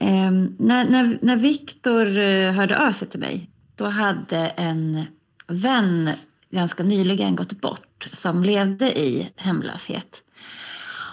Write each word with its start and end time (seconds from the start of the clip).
Eh, 0.00 0.30
när 0.58 0.84
när, 0.84 1.18
när 1.22 1.36
Viktor 1.36 2.18
eh, 2.18 2.52
hörde 2.52 2.86
av 2.86 2.92
sig 2.92 3.08
till 3.08 3.20
mig, 3.20 3.50
då 3.76 3.86
hade 3.86 4.38
en 4.48 5.04
vän 5.46 6.10
ganska 6.50 6.82
nyligen 6.82 7.36
gått 7.36 7.60
bort 7.60 8.08
som 8.12 8.42
levde 8.42 8.98
i 8.98 9.32
hemlöshet. 9.36 10.22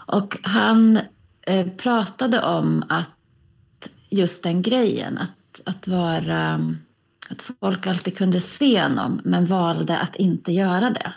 Och 0.07 0.37
han 0.41 0.99
eh, 1.41 1.67
pratade 1.67 2.41
om 2.41 2.83
att 2.89 3.89
just 4.09 4.43
den 4.43 4.61
grejen, 4.61 5.17
att, 5.17 5.61
att 5.65 5.87
vara 5.87 6.59
att 7.29 7.41
folk 7.59 7.87
alltid 7.87 8.17
kunde 8.17 8.41
se 8.41 8.83
honom 8.83 9.21
men 9.23 9.45
valde 9.45 9.99
att 9.99 10.15
inte 10.15 10.51
göra 10.51 10.89
det. 10.89 11.13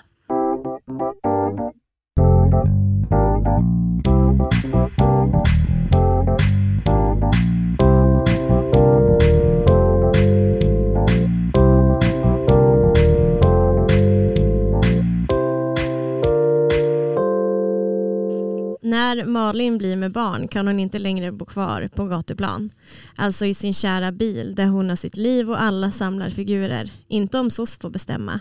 Malin 19.48 19.78
blir 19.78 19.96
med 19.96 20.12
barn 20.12 20.48
kan 20.48 20.66
hon 20.66 20.80
inte 20.80 20.98
längre 20.98 21.32
bo 21.32 21.44
kvar 21.44 21.88
på 21.94 22.04
gatuplan. 22.06 22.70
Alltså 23.16 23.46
i 23.46 23.54
sin 23.54 23.74
kära 23.74 24.12
bil 24.12 24.54
där 24.54 24.66
hon 24.66 24.88
har 24.88 24.96
sitt 24.96 25.16
liv 25.16 25.50
och 25.50 25.62
alla 25.62 25.90
samlar 25.90 26.30
figurer. 26.30 26.92
Inte 27.08 27.38
om 27.38 27.50
SOS 27.50 27.78
får 27.78 27.90
bestämma. 27.90 28.40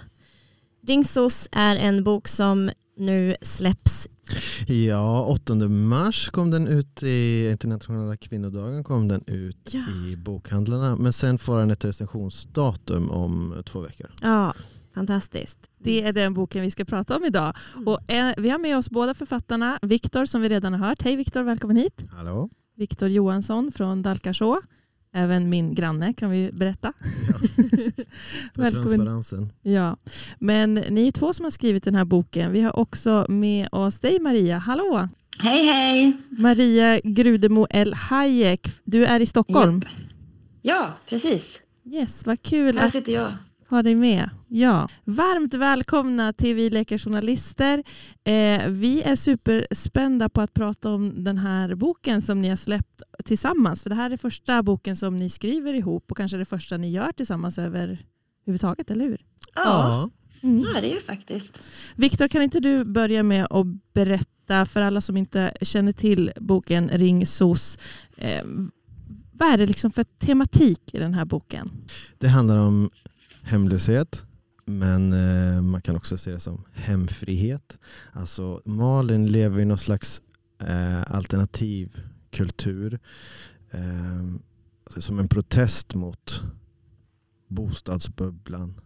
Ring 0.88 1.06
SOS 1.06 1.50
är 1.52 1.76
en 1.76 2.04
bok 2.04 2.28
som 2.28 2.70
nu 2.98 3.36
släpps. 3.42 4.08
Ja, 4.68 5.24
8 5.26 5.56
mars 5.70 6.30
kom 6.30 6.52
den 6.52 6.68
ut 6.68 7.04
i 7.04 7.50
internationella 7.52 8.18
kvinnodagen 8.18 8.84
kom 8.84 9.08
den 9.08 9.24
ut 9.28 9.72
Ja. 9.74 9.80
i 10.12 10.16
bokhandlarna. 10.16 10.96
Men 10.96 11.14
sen 11.14 11.38
får 11.38 11.60
den 11.60 11.72
ett 11.72 11.86
recensionsdatum 11.86 13.12
om 13.12 13.64
två 13.66 13.80
veckor. 13.80 14.12
Ja, 14.22 14.54
fantastiskt. 14.98 15.58
Det 15.78 16.04
är 16.04 16.14
den 16.14 16.34
boken 16.34 16.62
vi 16.62 16.72
ska 16.72 16.86
prata 16.86 17.16
om 17.16 17.26
idag. 17.26 17.56
Mm. 17.74 17.88
Och 17.88 18.12
eh, 18.12 18.34
vi 18.38 18.50
har 18.50 18.60
med 18.60 18.78
oss 18.78 18.90
båda 18.90 19.14
författarna. 19.14 19.80
Viktor 19.82 20.26
som 20.26 20.42
vi 20.42 20.50
redan 20.50 20.74
har 20.74 20.88
hört. 20.88 21.02
Hej 21.02 21.16
Viktor, 21.16 21.44
välkommen 21.44 21.78
hit. 21.78 22.04
Hallå? 22.12 22.50
Viktor 22.76 23.10
Johansson 23.10 23.72
från 23.72 24.02
Dalkarså. 24.02 24.62
Även 25.14 25.50
min 25.50 25.76
granne 25.76 26.14
kan 26.14 26.30
vi 26.30 26.52
berätta. 26.54 26.94
För 28.56 28.62
Välkommen. 28.62 28.88
transparensen. 28.88 29.50
Ja. 29.62 29.98
Men 30.40 30.74
ni 30.74 31.08
är 31.08 31.12
två 31.12 31.34
som 31.34 31.44
har 31.46 31.52
skrivit 31.52 31.84
den 31.84 31.96
här 31.96 32.06
boken. 32.06 32.52
Vi 32.52 32.62
har 32.62 32.80
också 32.80 33.26
med 33.30 33.68
oss 33.72 34.00
dig 34.00 34.20
Maria. 34.20 34.58
Hallå! 34.58 35.10
Hej 35.40 35.66
hej! 35.66 36.18
Maria 36.30 37.00
Grudemo 37.04 37.68
L. 37.70 37.94
Hayek. 37.94 38.68
Du 38.84 39.06
är 39.06 39.20
i 39.20 39.26
Stockholm. 39.26 39.82
Japp. 39.82 39.94
Ja, 40.62 40.94
precis. 41.10 41.60
Yes, 41.86 42.26
vad 42.26 42.42
kul 42.42 42.78
Här 42.78 42.90
sitter 42.90 43.12
jag. 43.12 43.34
Ha 43.70 43.84
dig 43.84 43.96
med. 43.96 44.30
Ja. 44.48 44.90
Varmt 45.04 45.54
välkomna 45.54 46.34
till 46.34 46.56
Vi 46.56 46.70
leker 46.70 46.98
journalister. 46.98 47.84
Eh, 48.24 48.68
vi 48.70 49.02
är 49.06 49.16
superspända 49.16 50.30
på 50.30 50.42
att 50.42 50.54
prata 50.54 50.92
om 50.92 51.24
den 51.24 51.38
här 51.38 51.76
boken 51.76 52.22
som 52.22 52.42
ni 52.42 52.50
har 52.50 52.56
släppt 52.56 53.02
tillsammans. 53.26 53.84
För 53.84 53.90
det 53.90 53.96
här 53.96 54.12
är 54.12 54.18
första 54.18 54.64
boken 54.64 54.96
som 54.96 55.16
ni 55.16 55.30
skriver 55.30 55.74
ihop 55.74 56.12
och 56.12 56.18
kanske 56.18 56.38
det 56.38 56.46
första 56.46 56.78
ni 56.78 56.92
gör 56.92 57.12
tillsammans 57.12 57.58
överhuvudtaget, 57.58 58.92
eller 58.92 59.06
hur? 59.06 59.22
Ja, 59.56 60.10
Mm. 60.42 60.62
det 60.64 60.78
är 60.78 60.82
det 60.82 60.88
ju 60.88 61.00
faktiskt. 61.02 61.62
Viktor, 61.96 62.28
kan 62.28 62.42
inte 62.42 62.60
du 62.60 62.84
börja 62.86 63.24
med 63.24 63.48
att 63.50 63.66
berätta 63.94 64.66
för 64.66 64.82
alla 64.82 65.02
som 65.02 65.18
inte 65.18 65.54
känner 65.62 65.92
till 65.92 66.32
boken 66.40 66.90
Ring 66.90 67.26
SOS. 67.26 67.78
Eh, 68.18 68.44
vad 69.34 69.50
är 69.54 69.58
det 69.58 69.66
liksom 69.66 69.92
för 69.92 70.04
tematik 70.04 70.94
i 70.94 71.00
den 71.00 71.14
här 71.14 71.26
boken? 71.26 71.70
Det 72.18 72.28
handlar 72.28 72.58
om 72.58 72.90
hemlöshet. 73.48 74.26
Men 74.66 75.14
eh, 75.14 75.62
man 75.62 75.82
kan 75.82 75.96
också 75.96 76.18
se 76.18 76.32
det 76.32 76.40
som 76.40 76.64
hemfrihet. 76.74 77.78
Alltså 78.12 78.62
Malin 78.66 79.28
lever 79.28 79.60
i 79.60 79.66
någon 79.66 79.78
slags 79.78 80.22
eh, 80.60 81.16
alternativ 81.16 82.02
kultur. 82.32 83.00
Eh, 83.72 84.38
som 84.98 85.20
en 85.20 85.28
protest 85.28 85.96
mot 85.96 86.44
bostadsbubblan. 87.48 88.82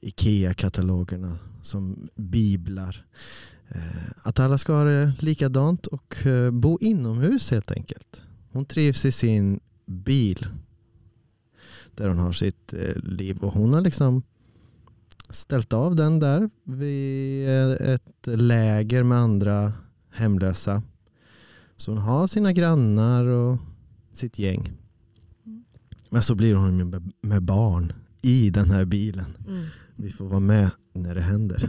Ikea-katalogerna 0.00 1.38
som 1.62 2.08
biblar. 2.14 3.06
Eh, 3.68 4.10
att 4.22 4.38
alla 4.38 4.58
ska 4.58 4.72
ha 4.72 4.84
det 4.84 5.12
likadant 5.18 5.86
och 5.86 6.26
eh, 6.26 6.50
bo 6.50 6.78
inomhus 6.80 7.50
helt 7.50 7.70
enkelt. 7.70 8.22
Hon 8.50 8.64
trivs 8.64 9.04
i 9.04 9.12
sin 9.12 9.60
bil 9.86 10.46
där 11.94 12.08
hon 12.08 12.18
har 12.18 12.32
sitt 12.32 12.72
eh, 12.72 12.96
liv 13.02 13.38
och 13.38 13.52
hon 13.52 13.74
har 13.74 13.80
liksom 13.80 14.22
ställt 15.30 15.72
av 15.72 15.96
den 15.96 16.18
där 16.18 16.50
vid 16.64 17.48
eh, 17.48 17.94
ett 17.94 18.26
läger 18.26 19.02
med 19.02 19.18
andra 19.18 19.72
hemlösa. 20.10 20.82
Så 21.76 21.90
hon 21.90 22.00
har 22.00 22.26
sina 22.26 22.52
grannar 22.52 23.24
och 23.24 23.58
sitt 24.12 24.38
gäng. 24.38 24.72
Men 26.10 26.22
så 26.22 26.34
blir 26.34 26.54
hon 26.54 26.76
med, 26.76 27.12
med 27.20 27.42
barn 27.42 27.92
i 28.22 28.50
den 28.50 28.70
här 28.70 28.84
bilen. 28.84 29.36
Mm. 29.48 29.64
Vi 29.96 30.12
får 30.12 30.24
vara 30.24 30.40
med 30.40 30.70
när 30.92 31.14
det 31.14 31.20
händer. 31.20 31.68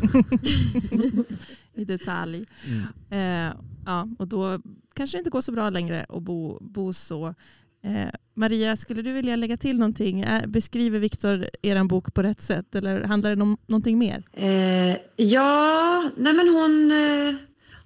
I 1.74 1.86
detalj. 1.86 2.46
Mm. 2.66 3.50
Eh, 3.50 3.56
ja, 3.86 4.08
och 4.20 4.28
då 4.28 4.60
kanske 4.94 5.18
det 5.18 5.20
inte 5.20 5.30
går 5.30 5.42
så 5.42 5.52
bra 5.52 5.70
längre 5.70 6.06
att 6.10 6.24
bo, 6.24 6.60
bo 6.62 6.94
så. 6.94 7.34
Eh, 7.84 8.10
Maria, 8.34 8.76
skulle 8.76 9.02
du 9.02 9.14
vilja 9.14 9.36
lägga 9.36 9.58
till 9.58 9.78
någonting? 9.80 10.26
Beskriver 10.48 11.00
Viktor 11.00 11.50
er 11.62 11.84
bok 11.84 12.14
på 12.14 12.24
rätt 12.24 12.42
sätt 12.42 12.76
eller 12.76 13.04
handlar 13.04 13.36
det 13.36 13.42
om 13.42 13.58
någonting 13.68 14.00
mer? 14.00 14.24
Eh, 14.34 14.98
ja, 15.16 16.10
nej 16.18 16.34
men 16.34 16.50
hon, 16.50 16.92
eh, 16.92 17.36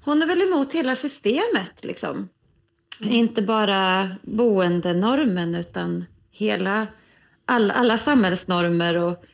hon 0.05 0.21
är 0.21 0.25
väl 0.25 0.41
emot 0.41 0.73
hela 0.73 0.95
systemet 0.95 1.83
liksom. 1.83 2.29
Inte 2.99 3.41
bara 3.41 4.15
boendenormen 4.21 5.55
utan 5.55 6.05
hela, 6.31 6.87
all, 7.45 7.71
alla 7.71 7.97
samhällsnormer 7.97 8.97
och 8.97 9.25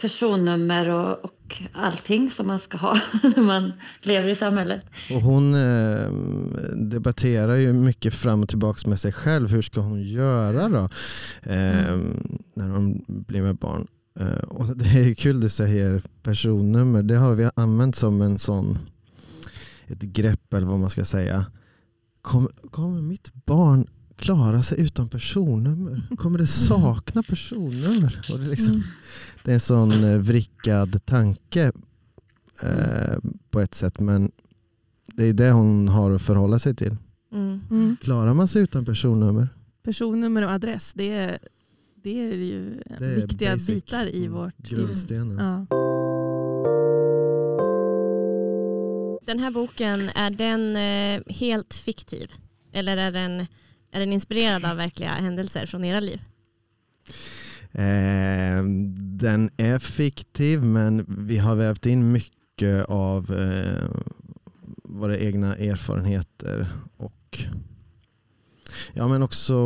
personnummer 0.00 0.88
och, 0.88 1.24
och 1.24 1.39
allting 1.72 2.30
som 2.30 2.46
man 2.46 2.58
ska 2.58 2.78
ha 2.78 2.94
när 3.22 3.42
man 3.42 3.72
lever 4.02 4.28
i 4.28 4.34
samhället. 4.34 4.84
Och 5.14 5.20
hon 5.20 5.54
eh, 5.54 6.10
debatterar 6.76 7.54
ju 7.54 7.72
mycket 7.72 8.14
fram 8.14 8.40
och 8.40 8.48
tillbaka 8.48 8.88
med 8.88 9.00
sig 9.00 9.12
själv. 9.12 9.48
Hur 9.50 9.62
ska 9.62 9.80
hon 9.80 10.02
göra 10.02 10.68
då? 10.68 10.84
Eh, 11.42 11.98
När 12.54 12.68
hon 12.68 13.04
blir 13.06 13.42
med 13.42 13.56
barn. 13.56 13.86
Eh, 14.20 14.26
och 14.48 14.76
det 14.76 14.84
är 14.88 15.14
kul 15.14 15.40
du 15.40 15.48
säger 15.48 16.02
personnummer. 16.22 17.02
Det 17.02 17.16
har 17.16 17.34
vi 17.34 17.50
använt 17.56 17.96
som 17.96 18.22
en 18.22 18.38
sån 18.38 18.78
ett 19.86 20.02
grepp 20.02 20.54
eller 20.54 20.66
vad 20.66 20.78
man 20.78 20.90
ska 20.90 21.04
säga. 21.04 21.46
Kom, 22.22 22.48
kommer 22.70 23.02
mitt 23.02 23.34
barn 23.34 23.86
klara 24.20 24.62
sig 24.62 24.80
utan 24.80 25.08
personnummer? 25.08 26.02
Kommer 26.16 26.38
det 26.38 26.46
sakna 26.46 27.22
personnummer? 27.22 28.26
Och 28.32 28.38
det, 28.38 28.44
är 28.44 28.48
liksom, 28.48 28.74
Mm. 28.74 28.86
det 29.44 29.50
är 29.50 29.54
en 29.54 29.60
sån 29.60 30.04
eh, 30.04 30.18
vrickad 30.18 31.04
tanke 31.06 31.72
eh, 32.62 33.18
på 33.50 33.60
ett 33.60 33.74
sätt. 33.74 34.00
Men 34.00 34.30
det 35.06 35.24
är 35.24 35.32
det 35.32 35.50
hon 35.50 35.88
har 35.88 36.10
att 36.10 36.22
förhålla 36.22 36.58
sig 36.58 36.74
till. 36.76 36.96
Mm. 37.32 37.60
Mm. 37.70 37.96
Klarar 38.00 38.34
man 38.34 38.48
sig 38.48 38.62
utan 38.62 38.84
personnummer? 38.84 39.48
Personnummer 39.82 40.44
och 40.44 40.50
adress, 40.50 40.92
det 40.94 41.10
är, 41.12 41.38
det 42.02 42.20
är 42.20 42.34
ju 42.34 42.82
Det 42.98 43.04
är 43.06 43.16
viktiga 43.16 43.52
basic. 43.52 43.66
bitar 43.66 44.06
i 44.06 44.18
Mm, 44.26 44.32
vårt... 44.32 44.56
Grundstenen. 44.58 45.38
Ja. 45.38 45.66
Den 49.26 49.38
här 49.38 49.50
boken, 49.50 50.08
är 50.14 50.30
den 50.30 50.76
eh, 50.76 51.34
helt 51.34 51.74
fiktiv? 51.74 52.32
Eller 52.72 52.96
är 52.96 53.10
den, 53.12 53.46
är 53.92 54.00
den 54.00 54.12
inspirerad 54.12 54.64
av 54.64 54.76
verkliga 54.76 55.10
händelser 55.10 55.66
från 55.66 55.84
era 55.84 56.00
liv? 56.00 56.20
Eh, 57.72 58.64
den 58.96 59.50
är 59.56 59.78
fiktiv 59.78 60.62
men 60.62 61.04
vi 61.26 61.38
har 61.38 61.54
vävt 61.54 61.86
in 61.86 62.12
mycket 62.12 62.84
av 62.84 63.32
eh, 63.32 63.90
våra 64.84 65.18
egna 65.18 65.56
erfarenheter 65.56 66.68
och 66.96 67.44
ja 68.92 69.08
men 69.08 69.22
också 69.22 69.56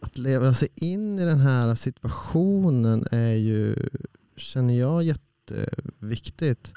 att 0.00 0.18
leva 0.18 0.54
sig 0.54 0.68
in 0.74 1.18
i 1.18 1.24
den 1.24 1.40
här 1.40 1.74
situationen 1.74 3.06
är 3.10 3.34
ju, 3.34 3.88
känner 4.36 4.74
jag, 4.74 5.02
jätteviktigt. 5.02 6.72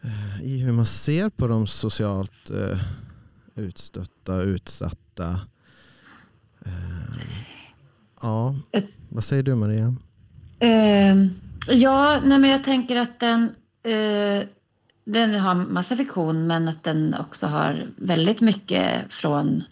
Eh, 0.00 0.42
I 0.42 0.58
hur 0.58 0.72
man 0.72 0.86
ser 0.86 1.28
på 1.28 1.46
de 1.46 1.66
socialt 1.66 2.50
eh, 2.50 2.78
utstötta, 3.58 4.42
utsatta. 4.42 5.40
Eh, 6.66 7.20
ja, 8.20 8.54
vad 9.08 9.24
säger 9.24 9.42
du 9.42 9.54
Maria? 9.54 9.94
Eh, 10.58 11.16
ja, 11.68 12.20
nej 12.24 12.38
men 12.38 12.50
jag 12.50 12.64
tänker 12.64 12.96
att 12.96 13.20
den, 13.20 13.42
eh, 13.82 14.48
den 15.04 15.34
har 15.34 15.54
massa 15.54 15.96
fiktion 15.96 16.46
men 16.46 16.68
att 16.68 16.84
den 16.84 17.14
också 17.14 17.46
har 17.46 17.86
väldigt 17.96 18.40
mycket 18.40 19.12
från 19.12 19.62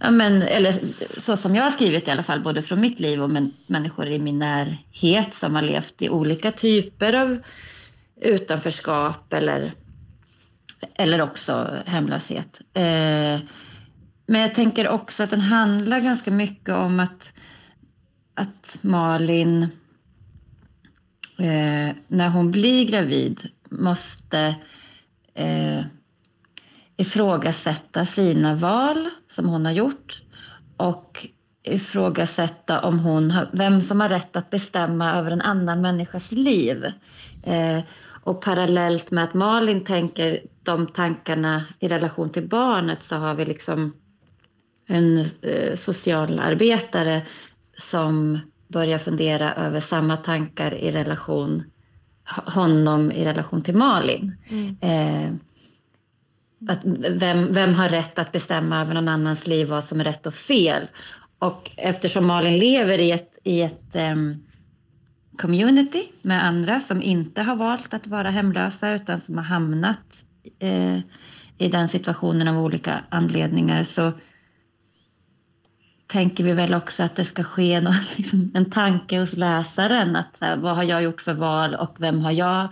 ja, 0.00 0.10
men, 0.10 0.42
eller 0.42 0.74
så 1.16 1.36
som 1.36 1.54
jag 1.54 1.62
har 1.62 1.70
skrivit 1.70 2.08
i 2.08 2.10
alla 2.10 2.22
fall, 2.22 2.40
både 2.40 2.62
från 2.62 2.80
mitt 2.80 3.00
liv 3.00 3.22
och 3.22 3.30
men, 3.30 3.54
människor 3.66 4.06
i 4.06 4.18
min 4.18 4.38
närhet 4.38 5.34
som 5.34 5.54
har 5.54 5.62
levt 5.62 6.02
i 6.02 6.08
olika 6.08 6.52
typer 6.52 7.12
av 7.12 7.38
utanförskap 8.20 9.32
eller, 9.32 9.72
eller 10.94 11.22
också 11.22 11.82
hemlöshet. 11.86 12.60
Eh, 12.74 13.40
men 14.26 14.40
jag 14.40 14.54
tänker 14.54 14.88
också 14.88 15.22
att 15.22 15.30
den 15.30 15.40
handlar 15.40 16.00
ganska 16.00 16.30
mycket 16.30 16.74
om 16.74 17.00
att, 17.00 17.32
att 18.34 18.78
Malin, 18.80 19.62
eh, 21.38 21.96
när 22.08 22.28
hon 22.28 22.50
blir 22.50 22.84
gravid, 22.84 23.48
måste 23.70 24.54
eh, 25.34 25.84
ifrågasätta 26.96 28.04
sina 28.04 28.54
val 28.54 29.10
som 29.28 29.48
hon 29.48 29.64
har 29.64 29.72
gjort 29.72 30.22
och 30.76 31.26
ifrågasätta 31.62 32.80
om 32.80 32.98
hon 32.98 33.30
har, 33.30 33.48
vem 33.52 33.82
som 33.82 34.00
har 34.00 34.08
rätt 34.08 34.36
att 34.36 34.50
bestämma 34.50 35.14
över 35.14 35.30
en 35.30 35.42
annan 35.42 35.80
människas 35.80 36.32
liv. 36.32 36.84
Eh, 37.42 37.80
och 38.22 38.42
parallellt 38.42 39.10
med 39.10 39.24
att 39.24 39.34
Malin 39.34 39.84
tänker 39.84 40.42
de 40.62 40.86
tankarna 40.86 41.64
i 41.78 41.88
relation 41.88 42.30
till 42.30 42.48
barnet 42.48 43.02
så 43.02 43.16
har 43.16 43.34
vi 43.34 43.44
liksom 43.44 43.92
en 44.86 45.18
eh, 45.42 45.76
socialarbetare 45.76 47.22
som 47.76 48.38
börjar 48.68 48.98
fundera 48.98 49.54
över 49.54 49.80
samma 49.80 50.16
tankar 50.16 50.74
i 50.74 50.90
relation 50.90 51.64
honom 52.30 53.12
i 53.12 53.24
relation 53.24 53.62
till 53.62 53.76
Malin. 53.76 54.36
Mm. 54.48 54.76
Eh, 54.80 55.32
att 56.68 56.80
vem, 57.10 57.52
vem 57.52 57.74
har 57.74 57.88
rätt 57.88 58.18
att 58.18 58.32
bestämma 58.32 58.80
över 58.80 58.94
någon 58.94 59.08
annans 59.08 59.46
liv 59.46 59.68
vad 59.68 59.84
som 59.84 60.00
är 60.00 60.04
rätt 60.04 60.26
och 60.26 60.34
fel? 60.34 60.86
Och 61.38 61.70
eftersom 61.76 62.26
Malin 62.26 62.58
lever 62.58 63.00
i 63.00 63.10
ett, 63.10 63.38
i 63.44 63.62
ett 63.62 63.96
um, 63.96 64.46
community 65.40 66.02
med 66.22 66.44
andra 66.44 66.80
som 66.80 67.02
inte 67.02 67.42
har 67.42 67.56
valt 67.56 67.94
att 67.94 68.06
vara 68.06 68.30
hemlösa 68.30 68.92
utan 68.92 69.20
som 69.20 69.36
har 69.36 69.44
hamnat 69.44 70.24
eh, 70.58 70.98
i 71.58 71.68
den 71.68 71.88
situationen 71.88 72.48
av 72.48 72.58
olika 72.58 73.04
anledningar 73.08 73.84
så 73.84 74.12
tänker 76.06 76.44
vi 76.44 76.52
väl 76.52 76.74
också 76.74 77.02
att 77.02 77.16
det 77.16 77.24
ska 77.24 77.44
ske 77.44 77.80
någon, 77.80 77.94
liksom, 78.16 78.50
en 78.54 78.70
tanke 78.70 79.18
hos 79.18 79.36
läsaren. 79.36 80.16
Att, 80.16 80.36
här, 80.40 80.56
vad 80.56 80.76
har 80.76 80.82
jag 80.82 81.02
gjort 81.02 81.20
för 81.20 81.32
val 81.32 81.74
och 81.74 81.96
vem 81.98 82.20
har 82.20 82.32
jag, 82.32 82.68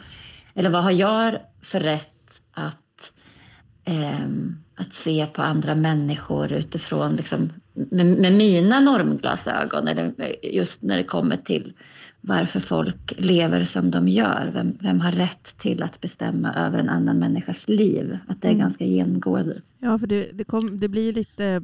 eller 0.54 0.70
vad 0.70 0.84
har 0.84 0.90
jag 0.90 1.38
för 1.62 1.80
rätt 1.80 2.40
att, 2.52 3.12
eh, 3.84 4.28
att 4.76 4.94
se 4.94 5.26
på 5.26 5.42
andra 5.42 5.74
människor 5.74 6.52
utifrån 6.52 7.16
liksom, 7.16 7.52
med, 7.72 8.06
med, 8.06 8.32
mina 8.32 8.80
normglasögon. 8.80 9.88
Eller 9.88 10.12
just 10.42 10.82
när 10.82 10.96
det 10.96 11.04
kommer 11.04 11.36
till 11.36 11.72
varför 12.20 12.60
folk 12.60 13.14
lever 13.16 13.64
som 13.64 13.90
de 13.90 14.08
gör. 14.08 14.50
Vem, 14.54 14.78
vem 14.80 15.00
har 15.00 15.12
rätt 15.12 15.58
till 15.58 15.82
att 15.82 16.00
bestämma 16.00 16.54
över 16.54 16.78
en 16.78 16.88
annan 16.88 17.18
människas 17.18 17.68
liv? 17.68 18.18
Att 18.28 18.42
det 18.42 18.48
är 18.48 18.52
mm. 18.52 18.60
ganska 18.60 18.84
genomgående. 18.84 19.62
Ja, 19.78 19.98
för 19.98 20.06
det, 20.06 20.30
det, 20.34 20.44
kom, 20.44 20.78
det 20.78 20.88
blir 20.88 21.12
lite 21.12 21.62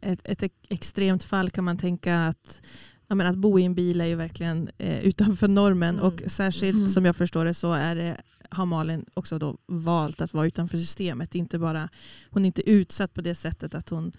ett, 0.00 0.20
ett 0.24 0.52
extremt 0.68 1.24
fall 1.24 1.50
kan 1.50 1.64
man 1.64 1.78
tänka 1.78 2.18
att 2.18 2.62
menar, 3.08 3.30
att 3.30 3.36
bo 3.36 3.58
i 3.58 3.64
en 3.64 3.74
bil 3.74 4.00
är 4.00 4.06
ju 4.06 4.14
verkligen 4.14 4.70
eh, 4.78 5.00
utanför 5.00 5.48
normen 5.48 5.94
mm. 5.94 6.06
och 6.06 6.22
särskilt 6.26 6.78
mm. 6.78 6.88
som 6.88 7.04
jag 7.04 7.16
förstår 7.16 7.44
det 7.44 7.54
så 7.54 7.72
är 7.72 7.94
det, 7.94 8.16
har 8.50 8.66
Malin 8.66 9.04
också 9.14 9.38
då 9.38 9.56
valt 9.66 10.20
att 10.20 10.34
vara 10.34 10.46
utanför 10.46 10.78
systemet. 10.78 11.34
Inte 11.34 11.58
bara, 11.58 11.88
hon 12.30 12.44
är 12.44 12.46
inte 12.46 12.70
utsatt 12.70 13.14
på 13.14 13.20
det 13.20 13.34
sättet 13.34 13.74
att 13.74 13.88
hon 13.88 14.12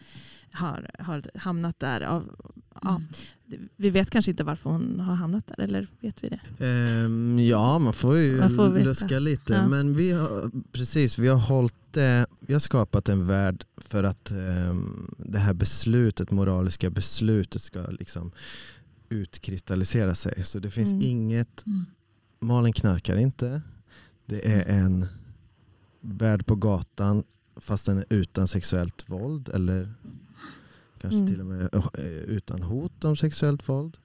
har, 0.52 0.90
har 1.00 1.24
hamnat 1.38 1.80
där. 1.80 2.02
Av, 2.02 2.36
ja, 2.82 3.02
mm. 3.48 3.70
vi 3.76 3.90
vet 3.90 4.10
kanske 4.10 4.32
inte 4.32 4.44
varför 4.44 4.70
hon 4.70 5.00
har 5.00 5.16
hamnat 5.16 5.48
där, 5.48 5.60
eller 5.60 5.88
vet 6.00 6.24
vi 6.24 6.30
det? 6.30 6.66
Um, 6.66 7.40
ja, 7.40 7.80
man 7.80 7.94
får 7.94 8.18
ju 8.18 8.40
man 8.40 8.56
får 8.56 8.80
luska 8.80 9.20
lite. 9.20 9.54
Ja. 9.54 9.68
Men 9.68 9.96
vi 9.96 10.12
har, 10.12 10.52
precis, 10.72 11.18
vi 11.18 11.28
har, 11.28 11.40
hållit, 11.40 11.98
eh, 11.98 12.24
vi 12.40 12.54
har 12.54 12.60
skapat 12.60 13.10
en 13.10 13.28
värld 13.28 13.66
för 13.78 14.04
att 14.04 14.32
um, 14.32 15.16
det 15.18 15.40
här 15.40 15.54
beslutet, 15.54 16.32
moraliska 16.32 16.90
beslutet 16.90 17.62
ska 17.62 17.82
liksom 17.82 18.32
utkristallisera 19.10 20.16
sig. 20.16 20.44
Så 20.44 20.60
det 20.60 20.72
finns 20.72 20.92
mm. 20.92 21.02
inget, 21.04 21.66
mm. 21.66 21.86
Malin 22.40 22.74
knarkar 22.74 23.18
inte. 23.18 23.62
Det 24.26 24.52
är 24.52 24.84
en 24.84 25.06
värld 26.02 26.46
på 26.46 26.56
gatan 26.56 27.24
fast 27.56 27.86
den 27.86 27.98
är 27.98 28.06
utan 28.10 28.48
sexuellt 28.48 29.10
våld 29.10 29.50
eller 29.50 29.94
kanske 31.02 31.18
mm. 31.18 31.28
till 31.28 31.40
och 31.40 31.46
med 31.46 31.70
eh, 31.74 32.06
utan 32.06 32.62
hot 32.62 33.04
om 33.04 33.16
sexuellt 33.16 33.70
våld. 33.70 33.98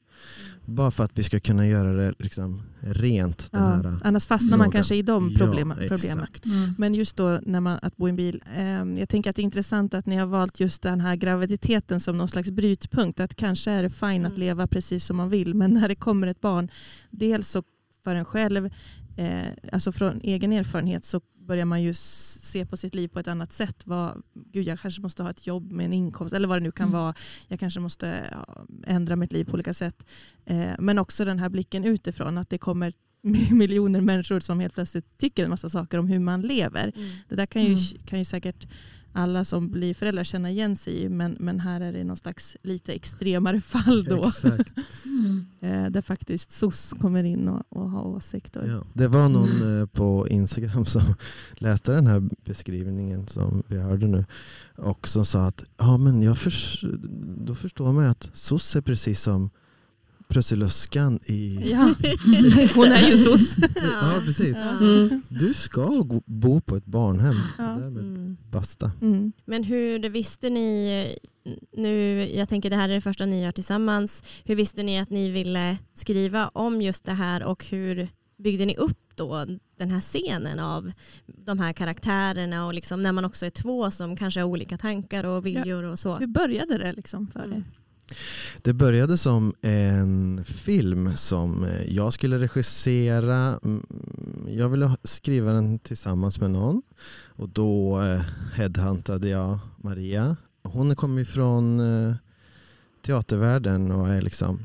Bara 0.65 0.91
för 0.91 1.05
att 1.05 1.19
vi 1.19 1.23
ska 1.23 1.41
kunna 1.41 1.67
göra 1.67 1.93
det 1.93 2.15
liksom 2.19 2.63
rent. 2.81 3.49
Ja, 3.53 3.59
här 3.59 3.99
annars 4.05 4.27
fastnar 4.27 4.59
man 4.59 4.71
kanske 4.71 4.95
i 4.95 5.03
de 5.03 5.35
problem, 5.35 5.75
ja, 5.81 5.89
problemen. 5.89 6.27
Mm. 6.45 6.75
Men 6.79 6.95
just 6.95 7.17
då 7.17 7.41
när 7.43 7.61
man, 7.61 7.79
att 7.83 7.97
bo 7.97 8.09
i 8.09 8.11
en 8.11 8.17
bil. 8.17 8.43
Eh, 8.57 8.85
jag 9.01 9.09
tänker 9.09 9.31
att 9.31 9.37
det 9.37 9.43
är 9.43 9.45
intressant 9.45 9.95
att 9.95 10.07
ni 10.07 10.17
har 10.17 10.27
valt 10.27 10.61
just 10.61 10.83
den 10.83 11.01
här 11.01 11.17
graviditeten 11.17 12.01
som 12.01 12.19
någon 12.19 12.29
slags 12.29 12.51
brytpunkt. 12.51 13.21
Att 13.21 13.35
kanske 13.35 13.71
är 13.71 13.83
det 13.83 13.91
fine 13.91 14.27
att 14.27 14.33
mm. 14.33 14.41
leva 14.41 14.67
precis 14.67 15.05
som 15.05 15.17
man 15.17 15.29
vill. 15.29 15.55
Men 15.55 15.71
när 15.71 15.89
det 15.89 15.95
kommer 15.95 16.27
ett 16.27 16.41
barn. 16.41 16.69
Dels 17.11 17.49
så 17.49 17.63
för 18.05 18.15
en 18.15 18.25
själv. 18.25 18.71
Eh, 19.17 19.49
alltså 19.73 19.93
från 19.93 20.21
egen 20.23 20.53
erfarenhet 20.53 21.05
så 21.05 21.21
börjar 21.51 21.65
man 21.65 21.83
ju 21.83 21.95
se 21.95 22.67
på 22.67 22.77
sitt 22.77 22.95
liv 22.95 23.09
på 23.09 23.19
ett 23.19 23.29
annat 23.29 23.53
sätt. 23.53 23.83
Vad, 23.85 24.23
Gud, 24.35 24.67
jag 24.67 24.81
kanske 24.81 25.03
måste 25.03 25.23
ha 25.23 25.31
ett 25.31 25.47
jobb 25.47 25.73
med 25.73 25.87
en 25.87 25.93
inkomst 25.93 26.35
eller 26.35 26.49
vad 26.49 26.57
det 26.57 26.63
nu 26.63 26.71
kan 26.71 26.89
mm. 26.89 27.01
vara. 27.01 27.15
Jag 27.49 27.61
kanske 27.61 27.81
måste 27.81 28.37
ändra 28.87 29.17
mitt 29.17 29.33
liv 29.33 29.45
på 29.45 29.53
olika 29.53 29.75
sätt. 29.75 30.07
Eh, 30.45 30.71
men 30.79 30.99
också 30.99 31.25
den 31.25 31.39
här 31.39 31.49
blicken 31.49 31.85
utifrån, 31.85 32.39
att 32.39 32.51
det 32.51 32.59
kommer 32.59 32.93
miljoner 33.51 34.01
människor 34.01 34.41
som 34.41 34.61
helt 34.61 34.75
plötsligt 34.75 35.19
tycker 35.19 35.45
en 35.45 35.51
massa 35.51 35.69
saker 35.69 35.99
om 35.99 36.07
hur 36.07 36.19
man 36.19 36.43
lever. 36.43 36.93
Mm. 36.97 37.11
Det 37.29 37.35
där 37.35 37.47
kan 37.47 37.63
ju, 37.63 37.73
mm. 37.73 38.07
kan 38.07 38.19
ju 38.19 38.25
säkert 38.25 38.67
alla 39.13 39.45
som 39.45 39.71
blir 39.71 39.95
föräldrar 39.95 40.25
känna 40.25 40.51
igen 40.51 40.77
sig 40.77 41.03
i. 41.03 41.09
Men, 41.09 41.37
men 41.41 41.61
här 41.61 41.81
är 41.81 41.93
det 41.93 42.05
någon 42.05 42.17
slags 42.17 42.57
lite 42.63 42.93
extremare 42.93 43.61
fall 43.61 44.05
då. 44.05 44.31
Mm. 45.05 45.47
Eh, 45.61 45.91
där 45.91 46.01
faktiskt 46.01 46.53
SOS 46.53 46.95
kommer 47.01 47.25
in 47.25 47.49
och, 47.49 47.63
och 47.69 47.91
har 47.91 48.07
åsikter. 48.07 48.67
Ja, 48.67 48.87
det 48.95 49.09
var 49.09 49.29
någon 49.29 49.63
mm. 49.63 49.89
på 49.89 50.29
Instagram 50.29 50.87
som 50.87 51.03
läste 51.55 51.93
den 51.93 52.07
här 52.07 52.29
beskrivningen 52.45 53.29
som 53.29 53.63
vi 53.67 53.79
hörde 53.79 54.07
nu. 54.07 54.25
Och 54.77 55.09
som 55.09 55.25
sa 55.25 55.47
att 55.47 55.65
ja, 55.77 55.97
men 55.97 56.23
jag 56.23 56.39
för, 56.39 56.53
då 57.47 57.55
förstår 57.55 57.93
man 57.93 58.07
att 58.07 58.31
SOS 58.33 58.77
är 58.77 58.81
precis 58.81 59.21
som 59.21 59.51
Prussiluskan 60.31 61.21
i... 61.27 61.71
Ja. 61.71 61.79
Hon 62.75 62.93
är 62.93 63.09
ju 63.11 63.17
soc. 63.17 63.57
ja, 63.77 64.23
precis. 64.25 64.57
Mm. 64.57 65.23
Du 65.29 65.55
ska 65.55 66.05
bo 66.27 66.61
på 66.61 66.77
ett 66.77 66.87
barnhem. 66.87 67.37
Ja. 67.59 67.75
Mm. 67.75 68.37
Basta. 68.51 68.91
Mm. 69.03 69.33
Men 69.45 69.65
hur 69.65 70.09
visste 70.09 70.51
ni, 70.51 71.17
nu, 71.77 72.21
jag 72.35 72.49
tänker 72.49 72.71
det 72.71 72.77
här 72.77 72.89
är 72.89 72.95
det 72.95 73.01
första 73.01 73.27
ni 73.27 73.43
gör 73.43 73.53
tillsammans, 73.53 74.23
hur 74.45 74.55
visste 74.55 74.83
ni 74.83 75.01
att 75.01 75.11
ni 75.11 75.29
ville 75.31 75.77
skriva 75.95 76.49
om 76.49 76.83
just 76.83 77.05
det 77.05 77.13
här 77.13 77.43
och 77.43 77.65
hur 77.65 78.09
byggde 78.37 78.67
ni 78.67 78.77
upp 78.77 78.99
då 79.15 79.47
den 79.79 79.91
här 79.91 80.01
scenen 80.01 80.59
av 80.59 80.93
de 81.27 81.59
här 81.59 81.73
karaktärerna 81.73 82.67
och 82.67 82.75
liksom 82.75 83.03
när 83.03 83.13
man 83.13 83.25
också 83.25 83.47
är 83.47 83.51
två 83.51 83.91
som 83.91 84.17
kanske 84.17 84.41
har 84.41 84.49
olika 84.49 84.79
tankar 84.79 85.25
och 85.25 85.47
viljor 85.47 85.85
och 85.85 85.99
så. 85.99 86.17
Hur 86.17 86.27
började 86.27 86.79
det 86.79 86.93
liksom 86.93 87.27
för 87.27 87.53
er? 87.57 87.65
Det 88.63 88.73
började 88.73 89.19
som 89.19 89.55
en 89.61 90.45
film 90.45 91.17
som 91.17 91.65
eh, 91.65 91.95
jag 91.95 92.13
skulle 92.13 92.39
regissera. 92.39 93.59
Mm, 93.65 93.87
jag 94.49 94.69
ville 94.69 94.97
skriva 95.05 95.53
den 95.53 95.79
tillsammans 95.79 96.41
med 96.41 96.51
någon. 96.51 96.83
Och 97.27 97.49
då 97.49 98.03
eh, 98.03 98.21
headhuntade 98.55 99.29
jag 99.29 99.59
Maria. 99.77 100.37
Hon 100.63 100.97
kommer 100.97 101.25
från 101.25 101.81
eh, 101.81 102.15
teatervärlden 103.07 103.91
och 103.91 104.09
är 104.09 104.23
liksom 104.23 104.59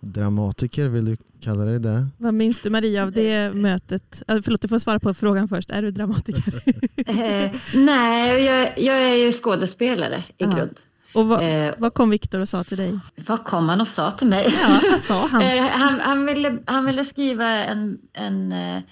dramatiker, 0.00 0.88
vill 0.88 1.04
du 1.04 1.16
kalla 1.40 1.64
dig 1.64 1.78
det? 1.78 2.06
Vad 2.16 2.34
minns 2.34 2.60
du 2.60 2.70
Maria 2.70 3.02
av 3.02 3.12
det 3.12 3.54
mötet? 3.54 4.22
Förlåt, 4.26 4.60
du 4.62 4.68
får 4.68 4.78
svara 4.78 5.00
på 5.00 5.14
frågan 5.14 5.48
först. 5.48 5.70
Är 5.70 5.82
du 5.82 5.90
dramatiker? 5.90 6.54
eh, 7.06 7.50
nej, 7.74 8.44
jag, 8.44 8.78
jag, 8.78 8.98
är 8.98 9.14
ju 9.14 9.32
skådespelare 9.32 10.24
i 10.38 10.44
Aha. 10.44 10.56
grund. 10.56 10.80
Och 11.12 11.26
vad, 11.26 11.66
eh, 11.66 11.74
vad 11.78 11.94
kom 11.94 12.10
Viktor 12.10 12.40
och 12.40 12.48
sa 12.48 12.64
till 12.64 12.76
dig? 12.76 12.98
Vad 13.16 13.44
kom 13.44 13.68
han 13.68 13.80
och 13.80 13.88
sa 13.88 14.10
till 14.10 14.26
mig? 14.26 14.54
Ja, 14.62 14.80
vad 14.90 15.00
sa 15.00 15.26
han? 15.26 15.42
eh, 15.58 15.66
han, 15.66 16.00
han, 16.00 16.26
ville, 16.26 16.58
han 16.66 16.84
ville 16.84 17.04
skriva 17.04 17.46
en, 17.46 17.98
en, 18.12 18.52
eh, 18.52 18.82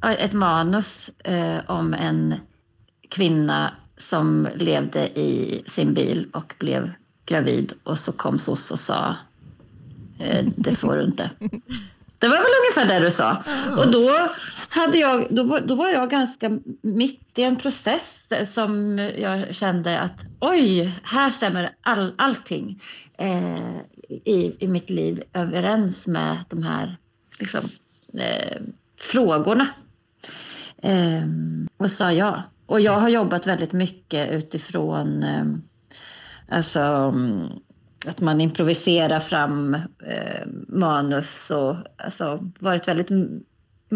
ett 0.00 0.32
manus 0.32 1.10
eh, 1.24 1.58
om 1.66 1.94
en 1.94 2.34
kvinna 3.08 3.72
som 3.98 4.48
levde 4.54 5.18
i 5.18 5.62
sin 5.66 5.94
bil 5.94 6.28
och 6.32 6.54
blev 6.58 6.90
gravid 7.26 7.72
och 7.84 7.98
så 7.98 8.12
kom 8.12 8.38
SOS 8.38 8.70
och 8.70 8.80
sa 8.80 9.16
det 10.56 10.76
får 10.76 10.96
du 10.96 11.04
inte. 11.04 11.30
Det 12.18 12.28
var 12.28 12.36
väl 12.36 12.46
ungefär 12.62 12.94
det 12.94 13.04
du 13.04 13.10
sa. 13.10 13.42
Ja. 13.46 13.80
Och 13.80 13.90
då, 13.92 14.28
hade 14.68 14.98
jag, 14.98 15.26
då, 15.30 15.58
då 15.58 15.74
var 15.74 15.88
jag 15.88 16.10
ganska 16.10 16.58
mitt 16.82 17.38
i 17.38 17.42
en 17.42 17.56
process 17.56 18.22
som 18.54 18.98
jag 18.98 19.54
kände 19.54 20.00
att 20.00 20.24
oj, 20.40 20.94
här 21.02 21.30
stämmer 21.30 21.74
all, 21.80 22.14
allting 22.18 22.82
eh, 23.18 23.76
i, 24.08 24.56
i 24.58 24.68
mitt 24.68 24.90
liv 24.90 25.22
överens 25.32 26.06
med 26.06 26.36
de 26.48 26.62
här 26.62 26.96
liksom, 27.38 27.60
eh, 28.14 28.62
frågorna. 29.00 29.68
Eh, 30.82 31.26
och 31.76 31.90
sa 31.90 32.12
ja. 32.12 32.42
Och 32.66 32.80
jag 32.80 32.98
har 32.98 33.08
jobbat 33.08 33.46
väldigt 33.46 33.72
mycket 33.72 34.30
utifrån 34.30 35.22
eh, 35.22 35.44
alltså, 36.56 36.80
mm, 36.80 37.48
att 38.06 38.20
man 38.20 38.40
improviserar 38.40 39.20
fram 39.20 39.74
eh, 39.74 40.46
manus 40.68 41.50
och 41.50 41.76
alltså, 41.96 42.50
varit 42.58 42.88
väldigt 42.88 43.10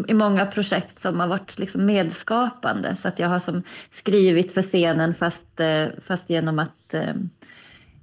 i 0.08 0.14
många 0.14 0.46
projekt 0.46 1.00
som 1.00 1.20
har 1.20 1.26
varit 1.26 1.58
liksom 1.58 1.86
medskapande. 1.86 2.96
Så 2.96 3.08
att 3.08 3.18
jag 3.18 3.28
har 3.28 3.38
som 3.38 3.62
skrivit 3.90 4.52
för 4.52 4.62
scenen 4.62 5.14
fast, 5.14 5.60
eh, 5.60 5.86
fast 6.02 6.30
genom 6.30 6.58
att 6.58 6.94
eh, 6.94 7.14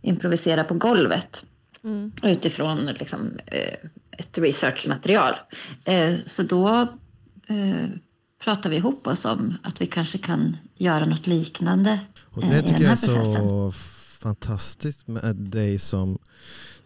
improvisera 0.01 0.63
på 0.63 0.73
golvet 0.73 1.45
Mm. 1.83 2.11
utifrån 2.23 2.85
liksom, 2.85 3.31
eh, 3.45 3.73
ett 4.11 4.37
researchmaterial. 4.37 5.33
Eh, 5.85 6.15
så 6.25 6.43
då 6.43 6.87
eh, 7.47 7.89
pratar 8.43 8.69
vi 8.69 8.75
ihop 8.75 9.07
oss 9.07 9.25
om 9.25 9.57
att 9.63 9.81
vi 9.81 9.85
kanske 9.85 10.17
kan 10.17 10.57
göra 10.75 11.05
något 11.05 11.27
liknande. 11.27 11.99
Och 12.29 12.41
det 12.41 12.57
i 12.57 12.61
tycker 12.61 12.73
den 12.73 12.81
jag 12.81 12.89
här 12.89 12.91
är 12.91 12.95
så 12.95 13.15
processen 13.15 13.71
fantastiskt 14.19 15.07
med 15.07 15.35
dig 15.35 15.79
som 15.79 16.17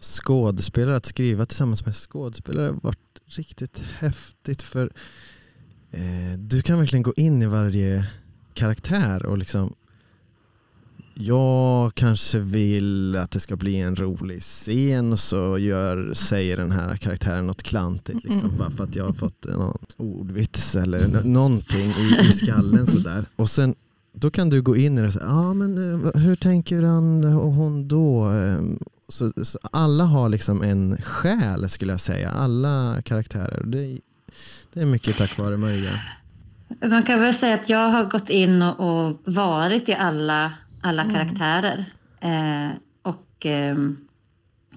skådespelare. 0.00 0.96
Att 0.96 1.06
skriva 1.06 1.46
tillsammans 1.46 1.86
med 1.86 1.94
skådespelare 1.94 2.66
har 2.66 2.80
varit 2.82 2.98
riktigt 3.26 3.84
häftigt. 3.98 4.62
För 4.62 4.92
eh, 5.90 6.38
du 6.38 6.62
kan 6.62 6.78
verkligen 6.78 7.02
gå 7.02 7.12
in 7.16 7.42
i 7.42 7.46
varje 7.46 8.06
karaktär 8.54 9.26
och 9.26 9.38
liksom 9.38 9.74
jag 11.16 11.94
kanske 11.94 12.38
vill 12.38 13.16
att 13.16 13.30
det 13.30 13.40
ska 13.40 13.56
bli 13.56 13.76
en 13.76 13.96
rolig 13.96 14.42
scen 14.42 15.12
och 15.12 15.18
så 15.18 15.58
gör, 15.58 16.14
säger 16.14 16.56
den 16.56 16.72
här 16.72 16.96
karaktären 16.96 17.46
något 17.46 17.62
klantigt 17.62 18.24
liksom, 18.24 18.44
Mm. 18.44 18.58
bara 18.58 18.70
för 18.70 18.84
att 18.84 18.96
jag 18.96 19.04
har 19.04 19.12
fått 19.12 19.44
någon 19.44 19.78
ordvits 19.96 20.76
eller 20.76 21.24
någonting 21.24 21.90
i, 21.90 22.18
i 22.28 22.32
skallen 22.32 22.86
sådär. 22.86 23.24
Och 23.36 23.50
sen 23.50 23.74
då 24.14 24.30
kan 24.30 24.50
du 24.50 24.62
gå 24.62 24.76
in 24.76 24.98
i 24.98 25.00
det 25.00 25.06
och 25.06 25.12
säga, 25.12 25.28
ah, 25.28 25.54
men 25.54 26.04
eh, 26.04 26.20
hur 26.22 26.36
tänker 26.36 26.82
han 26.82 27.24
och 27.36 27.52
hon 27.52 27.88
då? 27.88 28.22
Ehm, 28.24 28.78
Så, 29.08 29.32
så 29.44 29.58
alla 29.72 30.04
har 30.04 30.28
liksom 30.28 30.62
en 30.62 30.96
själ 31.02 31.68
skulle 31.68 31.92
jag 31.92 32.00
säga, 32.00 32.30
alla 32.30 33.02
karaktärer. 33.04 33.62
Det, 33.66 33.78
är- 33.84 33.98
det 34.72 34.80
är 34.80 34.86
mycket 34.86 35.16
tack 35.16 35.38
vare 35.38 35.56
Maria. 35.56 36.00
Man 36.84 37.02
kan 37.02 37.20
väl 37.20 37.34
säga 37.34 37.54
att 37.54 37.68
jag 37.68 37.88
har 37.90 38.04
gått 38.04 38.30
in 38.30 38.62
och, 38.62 38.80
och 38.80 39.20
varit 39.24 39.88
i 39.88 39.94
alla, 39.94 40.52
alla 40.82 41.02
Mm. 41.02 41.14
karaktärer 41.14 41.84
eh, 42.20 42.70
och 43.02 43.46
eh, 43.46 43.76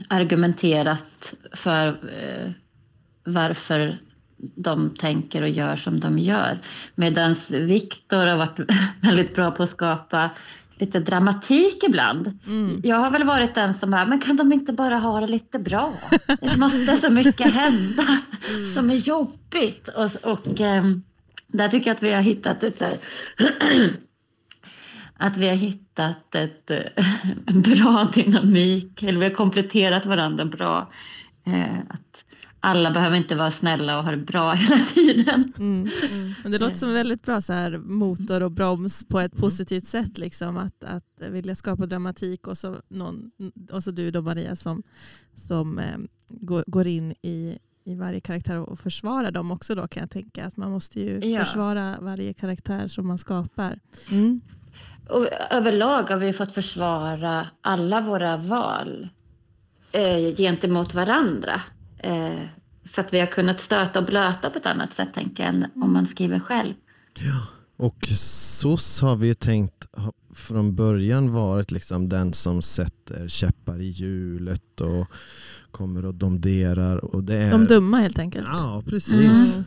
argumenterat 0.07 1.33
för 1.53 1.87
eh, 1.87 2.51
varför 3.25 3.97
de 4.37 4.95
tänker 4.95 5.41
och 5.41 5.49
gör 5.49 5.75
som 5.75 5.99
de 5.99 6.19
gör. 6.19 6.59
Medan 6.95 7.35
Viktor 7.51 8.27
har 8.27 8.37
varit 8.37 8.59
väldigt 9.01 9.35
bra 9.35 9.51
på 9.51 9.63
att 9.63 9.69
skapa 9.69 10.29
lite 10.79 10.99
dramatik 10.99 11.83
ibland. 11.83 12.39
Mm. 12.47 12.81
Jag 12.83 12.97
har 12.97 13.11
väl 13.11 13.23
varit 13.23 13.55
den 13.55 13.73
som 13.73 13.91
bara, 13.91 14.05
men 14.05 14.21
kan 14.21 14.37
de 14.37 14.53
inte 14.53 14.73
bara 14.73 14.97
ha 14.97 15.19
det 15.19 15.27
lite 15.27 15.59
bra? 15.59 15.93
Det 16.41 16.57
måste 16.57 16.97
så 16.97 17.09
mycket 17.09 17.53
hända 17.53 18.03
som 18.73 18.89
är 18.89 18.95
jobbigt. 18.95 19.87
Och, 19.87 20.31
och 20.31 20.61
ehm, 20.61 21.03
där 21.47 21.69
tycker 21.69 21.87
jag 21.87 21.95
att 21.95 22.03
vi 22.03 22.13
har 22.13 22.21
hittat 22.21 22.63
ett 22.63 22.81
att 25.17 25.37
vi 25.37 25.47
har 25.47 25.55
hittat 25.55 26.35
ett, 26.35 26.71
eh, 26.71 27.05
en 27.45 27.61
bra 27.75 28.11
dynamik, 28.13 29.03
eller 29.03 29.19
vi 29.19 29.25
har 29.25 29.33
kompletterat 29.33 30.05
varandra 30.05 30.45
bra. 30.45 30.91
Eh, 31.45 31.79
att 31.89 32.06
alla 32.59 32.91
behöver 32.91 33.17
inte 33.17 33.35
vara 33.35 33.51
snälla 33.51 33.97
och 33.97 34.03
ha 34.03 34.11
det 34.11 34.17
bra 34.17 34.53
hela 34.53 34.77
tiden. 34.85 35.53
Mm. 35.57 35.89
Men 36.43 36.51
det 36.51 36.59
låter 36.59 36.75
som 36.75 36.93
väldigt 36.93 37.23
bra 37.25 37.41
så 37.41 37.53
här, 37.53 37.77
motor 37.77 38.43
och 38.43 38.51
broms 38.51 39.05
på 39.07 39.19
ett 39.19 39.37
positivt 39.37 39.87
sätt. 39.87 40.17
Liksom, 40.17 40.57
att, 40.57 40.83
att 40.83 41.21
vilja 41.31 41.55
skapa 41.55 41.85
dramatik 41.85 42.47
och 42.47 42.57
så, 42.57 42.75
någon, 42.87 43.31
och 43.71 43.83
så 43.83 43.91
du 43.91 44.11
då 44.11 44.21
Maria 44.21 44.55
som, 44.55 44.83
som 45.33 45.79
eh, 45.79 45.97
går, 46.27 46.63
går 46.67 46.87
in 46.87 47.11
i, 47.21 47.57
i 47.83 47.95
varje 47.95 48.19
karaktär 48.19 48.57
och 48.57 48.79
försvarar 48.79 49.31
dem 49.31 49.51
också 49.51 49.75
då 49.75 49.87
kan 49.87 50.01
jag 50.01 50.09
tänka. 50.09 50.45
Att 50.45 50.57
man 50.57 50.71
måste 50.71 50.99
ju 51.01 51.19
Ja. 51.19 51.45
försvara 51.45 51.97
varje 52.01 52.33
karaktär 52.33 52.87
som 52.87 53.07
man 53.07 53.17
skapar. 53.17 53.79
Mm. 54.11 54.41
Och 55.09 55.27
överlag 55.51 56.09
har 56.09 56.17
vi 56.17 56.33
fått 56.33 56.53
försvara 56.53 57.47
alla 57.61 58.01
våra 58.01 58.37
val 58.37 59.09
eh, 59.91 60.35
gentemot 60.35 60.93
varandra. 60.93 61.61
Eh, 61.97 62.43
så 62.93 63.01
att 63.01 63.13
vi 63.13 63.19
har 63.19 63.27
kunnat 63.27 63.59
stöta 63.59 63.99
och 63.99 64.05
blöta 64.05 64.49
på 64.49 64.57
ett 64.57 64.65
annat 64.65 64.93
sätt 64.93 65.13
tänker 65.13 65.43
jag, 65.43 65.55
än 65.55 65.65
om 65.75 65.93
man 65.93 66.05
skriver 66.05 66.39
själv. 66.39 66.73
Och 67.77 68.07
SOS 68.15 69.01
har 69.01 69.15
vi 69.15 69.27
ju 69.27 69.33
tänkt 69.33 69.87
från 70.33 70.75
början 70.75 71.31
varit 71.31 71.71
liksom 71.71 72.09
den 72.09 72.33
som 72.33 72.61
sätter 72.61 73.27
käppar 73.27 73.81
i 73.81 73.89
hjulet 73.89 74.81
och 74.81 75.07
kommer 75.71 76.05
och 76.05 76.15
domderar. 76.15 76.97
Och 76.97 77.23
det 77.23 77.37
är, 77.37 77.51
De 77.51 77.65
dumma 77.65 77.99
helt 77.99 78.19
enkelt. 78.19 78.47
Ja, 78.51 78.83
precis. 78.85 79.59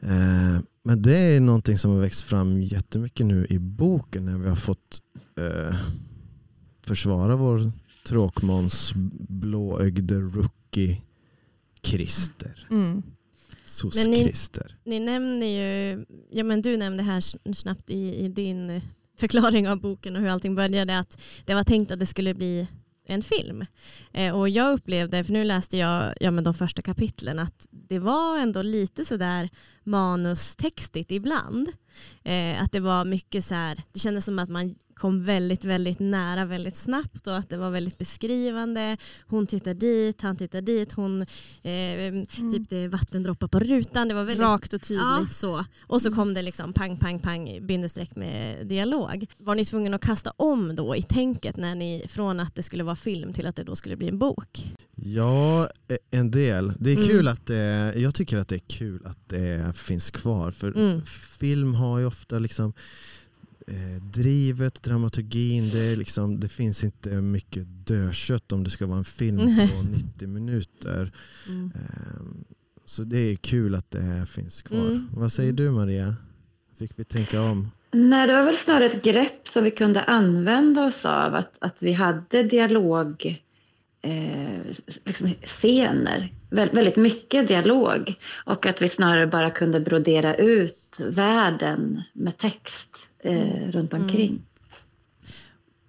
Mm. 0.00 0.54
Eh, 0.56 0.62
men 0.82 1.02
det 1.02 1.16
är 1.16 1.40
någonting 1.40 1.78
som 1.78 1.90
har 1.90 2.00
växt 2.00 2.22
fram 2.22 2.62
jättemycket 2.62 3.26
nu 3.26 3.46
i 3.50 3.58
boken 3.58 4.24
när 4.24 4.38
vi 4.38 4.48
har 4.48 4.56
fått 4.56 5.00
eh, 5.40 5.76
försvara 6.86 7.36
vår 7.36 7.72
tråkmåns 8.06 8.92
blåögde 9.28 10.20
rookie 10.20 11.02
Christer. 11.84 12.66
Mm. 12.70 13.02
Men 13.94 14.10
ni- 14.10 14.16
SOS-Christer. 14.18 14.76
Ni 14.84 15.00
nämner 15.00 15.46
ju, 15.46 16.04
ja 16.30 16.44
men 16.44 16.62
du 16.62 16.76
nämnde 16.76 17.02
här 17.02 17.20
sn- 17.20 17.54
snabbt 17.54 17.90
i, 17.90 18.14
i 18.24 18.28
din 18.28 18.80
förklaring 19.18 19.68
av 19.68 19.80
boken 19.80 20.16
och 20.16 20.22
hur 20.22 20.28
allting 20.28 20.54
började 20.54 20.98
att 20.98 21.18
det 21.44 21.54
var 21.54 21.62
tänkt 21.64 21.90
att 21.90 21.98
det 21.98 22.06
skulle 22.06 22.34
bli 22.34 22.66
en 23.06 23.22
film. 23.22 23.64
Eh, 24.12 24.34
och 24.38 24.48
jag 24.48 24.72
upplevde, 24.72 25.24
för 25.24 25.32
nu 25.32 25.44
läste 25.44 25.76
jag 25.76 26.14
ja, 26.20 26.30
men 26.30 26.44
de 26.44 26.54
första 26.54 26.82
kapitlen, 26.82 27.38
att 27.38 27.66
det 27.70 27.98
var 27.98 28.38
ändå 28.38 28.62
lite 28.62 29.04
sådär 29.04 29.48
manustextigt 29.84 31.10
ibland. 31.10 31.68
Eh, 32.24 32.62
att 32.62 32.72
det 32.72 32.80
var 32.80 33.04
mycket 33.04 33.44
så 33.44 33.54
här, 33.54 33.82
det 33.92 33.98
kändes 33.98 34.24
som 34.24 34.38
att 34.38 34.48
man 34.48 34.74
kom 34.94 35.24
väldigt, 35.24 35.64
väldigt 35.64 35.98
nära 36.00 36.44
väldigt 36.44 36.76
snabbt 36.76 37.26
och 37.26 37.36
att 37.36 37.48
det 37.48 37.56
var 37.56 37.70
väldigt 37.70 37.98
beskrivande. 37.98 38.96
Hon 39.26 39.46
tittar 39.46 39.74
dit, 39.74 40.20
han 40.20 40.36
tittar 40.36 40.60
dit, 40.60 40.92
hon, 40.92 41.22
eh, 41.22 42.24
typ 42.52 42.68
det 42.70 42.76
är 42.76 42.88
vattendroppar 42.88 43.48
på 43.48 43.58
rutan. 43.58 44.08
Det 44.08 44.14
var 44.14 44.24
väldigt 44.24 44.44
Rakt 44.44 44.72
och 44.72 44.82
tydligt. 44.82 45.04
Ja, 45.06 45.26
så. 45.30 45.64
Och 45.86 46.02
så 46.02 46.12
kom 46.14 46.34
det 46.34 46.42
liksom 46.42 46.72
pang, 46.72 46.96
pang, 46.98 47.18
pang, 47.18 47.66
bindestreck 47.66 48.16
med 48.16 48.66
dialog. 48.66 49.26
Var 49.38 49.54
ni 49.54 49.64
tvungna 49.64 49.96
att 49.96 50.02
kasta 50.04 50.32
om 50.36 50.74
då 50.76 50.96
i 50.96 51.02
tänket 51.02 51.56
när 51.56 51.74
ni, 51.74 52.04
från 52.08 52.40
att 52.40 52.54
det 52.54 52.62
skulle 52.62 52.84
vara 52.84 52.96
film 52.96 53.32
till 53.32 53.46
att 53.46 53.56
det 53.56 53.64
då 53.64 53.76
skulle 53.76 53.96
bli 53.96 54.08
en 54.08 54.18
bok? 54.18 54.74
Ja, 54.94 55.68
e- 55.88 55.98
en 56.10 56.30
del. 56.30 56.72
Det 56.78 56.90
är 56.90 56.96
Mm. 56.96 57.08
kul 57.08 57.28
att 57.28 57.46
det, 57.46 57.92
jag 57.96 58.14
tycker 58.14 58.38
att 58.38 58.48
det 58.48 58.54
är 58.56 58.58
kul 58.68 59.06
att 59.06 59.28
det 59.28 59.76
finns 59.76 60.10
kvar. 60.10 60.50
För 60.50 60.72
Mm. 60.76 61.02
film 61.38 61.74
har 61.74 61.98
ju 61.98 62.06
ofta 62.06 62.38
liksom 62.38 62.72
eh, 63.66 64.02
drivet, 64.02 64.82
dramaturgin, 64.82 65.70
det, 65.70 65.80
är 65.80 65.96
liksom, 65.96 66.40
det 66.40 66.48
finns 66.48 66.84
inte 66.84 67.08
mycket 67.08 67.62
dödkött 67.86 68.52
om 68.52 68.64
det 68.64 68.70
ska 68.70 68.86
vara 68.86 68.98
en 68.98 69.04
film 69.04 69.36
Nej. 69.36 69.68
på 69.76 69.82
90 69.82 70.28
minuter. 70.28 71.12
Mm. 71.48 71.72
Ehm, 71.74 72.44
Så 72.84 73.04
det 73.04 73.18
är 73.18 73.36
kul 73.36 73.74
att 73.74 73.90
det 73.90 74.26
finns 74.28 74.62
kvar. 74.62 74.78
Mm. 74.78 75.08
Vad 75.12 75.32
säger 75.32 75.50
Mm. 75.52 75.64
du 75.64 75.70
Maria? 75.70 76.14
Fick 76.78 76.90
vi 76.96 77.04
tänka 77.04 77.42
om? 77.42 77.70
Nej, 77.92 78.26
det 78.26 78.32
var 78.32 78.44
väl 78.44 78.56
snarare 78.56 78.86
ett 78.86 79.04
grepp 79.04 79.48
som 79.48 79.64
vi 79.64 79.70
kunde 79.70 80.02
använda 80.02 80.84
oss 80.84 81.04
av. 81.04 81.34
Att, 81.34 81.56
att 81.58 81.82
vi 81.82 81.92
hade 81.92 82.42
dialog, 82.42 83.42
eh, 84.02 84.60
liksom 85.04 85.34
scener, 85.44 86.32
Vä 86.50 86.68
väldigt 86.72 86.96
mycket 86.96 87.48
dialog. 87.48 88.14
Och 88.46 88.66
att 88.66 88.82
vi 88.82 88.88
snarare 88.88 89.26
bara 89.26 89.50
kunde 89.50 89.80
brodera 89.80 90.34
ut 90.34 91.00
världen 91.10 92.02
med 92.12 92.36
text 92.38 92.90
eh, 93.24 93.70
runt 93.70 93.94
omkring. 93.94 94.42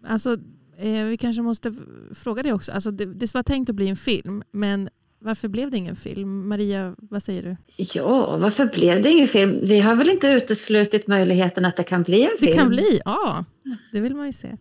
Alltså, 0.08 0.38
eh, 0.78 1.04
vi 1.04 1.18
kanske 1.18 1.42
måste 1.42 1.74
fråga 2.14 2.44
det 2.44 2.54
också. 2.54 2.72
Alltså, 2.72 2.92
det, 2.92 3.06
det 3.06 3.34
var 3.34 3.44
tänkt 3.44 3.70
att 3.70 3.76
bli 3.76 3.88
en 3.88 3.96
film, 3.96 4.44
men 4.52 4.90
varför 5.20 5.48
blev 5.48 5.72
det 5.72 5.78
ingen 5.78 5.96
film? 5.96 6.48
Maria, 6.48 6.96
vad 6.98 7.24
säger 7.24 7.44
du? 7.44 7.58
Ja, 7.76 8.38
varför 8.38 8.66
blev 8.66 9.02
det 9.02 9.10
ingen 9.10 9.28
film? 9.28 9.60
Vi 9.64 9.80
har 9.80 9.96
väl 9.96 10.10
inte 10.10 10.28
uteslutit 10.28 11.08
möjligheten 11.08 11.66
att 11.66 11.76
det 11.76 11.84
kan 11.84 12.04
bli 12.04 12.24
en 12.24 12.38
film? 12.40 12.52
Det 12.52 12.58
kan 12.58 12.70
bli, 12.70 13.02
ja. 13.06 13.46
Det 13.92 14.00
vill 14.00 14.16
man 14.16 14.26
ju 14.26 14.34
se. 14.34 14.58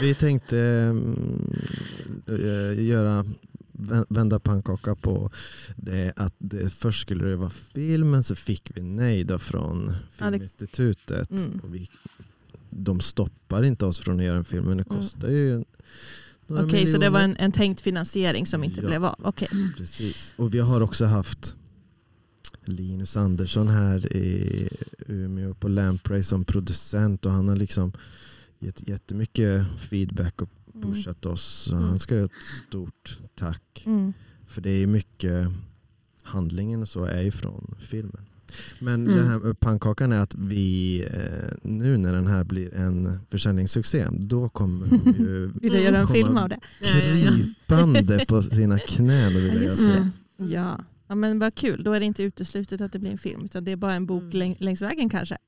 Vi 0.00 0.14
tänkte 0.14 0.58
mm, 0.58 1.52
eh, 2.28 2.84
göra 2.84 3.24
vända 4.08 4.40
pannkaka 4.40 4.94
på 4.94 5.30
det 5.76 6.12
att 6.16 6.34
det, 6.38 6.72
först 6.72 7.00
skulle 7.00 7.24
det 7.26 7.36
vara 7.36 7.50
filmen 7.50 8.22
så 8.22 8.34
fick 8.34 8.70
vi 8.74 8.82
nej 8.82 9.24
då 9.24 9.38
från 9.38 9.92
Filminstitutet. 10.10 11.30
Mm. 11.30 11.60
Och 11.62 11.74
vi, 11.74 11.90
de 12.70 13.00
stoppar 13.00 13.62
inte 13.62 13.86
oss 13.86 13.98
från 13.98 14.20
att 14.20 14.26
göra 14.26 14.38
en 14.38 14.44
film 14.44 14.64
men 14.64 14.76
det 14.76 14.84
Mm. 14.90 15.00
kostar 15.02 15.28
ju 15.28 15.64
några 16.46 16.64
Okej, 16.64 16.86
så 16.86 16.98
det 16.98 17.10
var 17.10 17.20
en, 17.20 17.36
en 17.36 17.52
tänkt 17.52 17.80
finansiering 17.80 18.46
som 18.46 18.64
inte 18.64 18.80
Ja. 18.80 18.86
blev 18.86 19.04
av. 19.04 19.14
Okej. 19.22 19.48
Precis. 19.76 20.32
Och 20.36 20.54
vi 20.54 20.58
har 20.58 20.80
också 20.80 21.04
haft 21.04 21.54
Linus 22.64 23.16
Andersson 23.16 23.68
här 23.68 24.12
i 24.16 24.68
Umeå 25.06 25.54
på 25.54 25.68
Lamprey 25.68 26.22
som 26.22 26.44
producent 26.44 27.26
och 27.26 27.32
han 27.32 27.48
har 27.48 27.56
liksom 27.56 27.92
gett 28.58 28.88
jättemycket 28.88 29.66
feedback 29.78 30.42
och 30.42 30.50
Mm. 30.76 30.92
pushat 30.92 31.26
oss. 31.26 31.68
Mm. 31.72 31.84
han 31.84 31.98
ska 31.98 32.14
ha 32.18 32.24
ett 32.24 32.30
stort 32.68 33.18
tack. 33.34 33.82
Mm. 33.86 34.12
För 34.46 34.60
det 34.60 34.70
är 34.70 34.86
mycket, 34.86 35.48
handlingen 36.22 36.82
och 36.82 36.88
så 36.88 37.04
är 37.04 37.22
ju 37.22 37.30
från 37.30 37.74
filmen. 37.78 38.26
Men 38.78 39.06
Mm. 39.06 39.16
den 39.18 39.26
här 39.28 39.52
pannkakan 39.54 40.12
är 40.12 40.20
att 40.20 40.34
vi, 40.34 41.00
eh, 41.04 41.56
nu 41.62 41.96
när 41.96 42.14
den 42.14 42.26
här 42.26 42.44
blir 42.44 42.74
en 42.74 43.18
försäljningssuccé, 43.30 44.06
då 44.12 44.48
kommer 44.48 44.86
de 44.86 45.10
ju 45.18 45.50
Vill 45.62 45.74
göra 45.74 45.98
en 45.98 46.08
film 46.08 46.36
av 46.36 46.48
det? 46.48 46.60
Krypande 46.80 48.24
på 48.28 48.42
sina 48.42 48.78
knän 48.78 49.36
och 49.36 49.42
vilja 49.42 49.70
Ja, 49.70 49.88
göra 49.88 49.94
det. 50.36 50.44
Ja. 50.44 50.80
ja, 51.08 51.14
men 51.14 51.38
vad 51.38 51.54
kul. 51.54 51.84
Då 51.84 51.92
är 51.92 52.00
det 52.00 52.06
inte 52.06 52.22
uteslutet 52.22 52.80
att 52.80 52.92
det 52.92 52.98
blir 52.98 53.10
en 53.10 53.18
film 53.18 53.44
utan 53.44 53.64
det 53.64 53.72
är 53.72 53.76
bara 53.76 53.94
en 53.94 54.06
bok 54.06 54.22
Mm. 54.22 54.32
läng- 54.36 54.56
längs 54.58 54.82
vägen 54.82 55.08
kanske. 55.08 55.38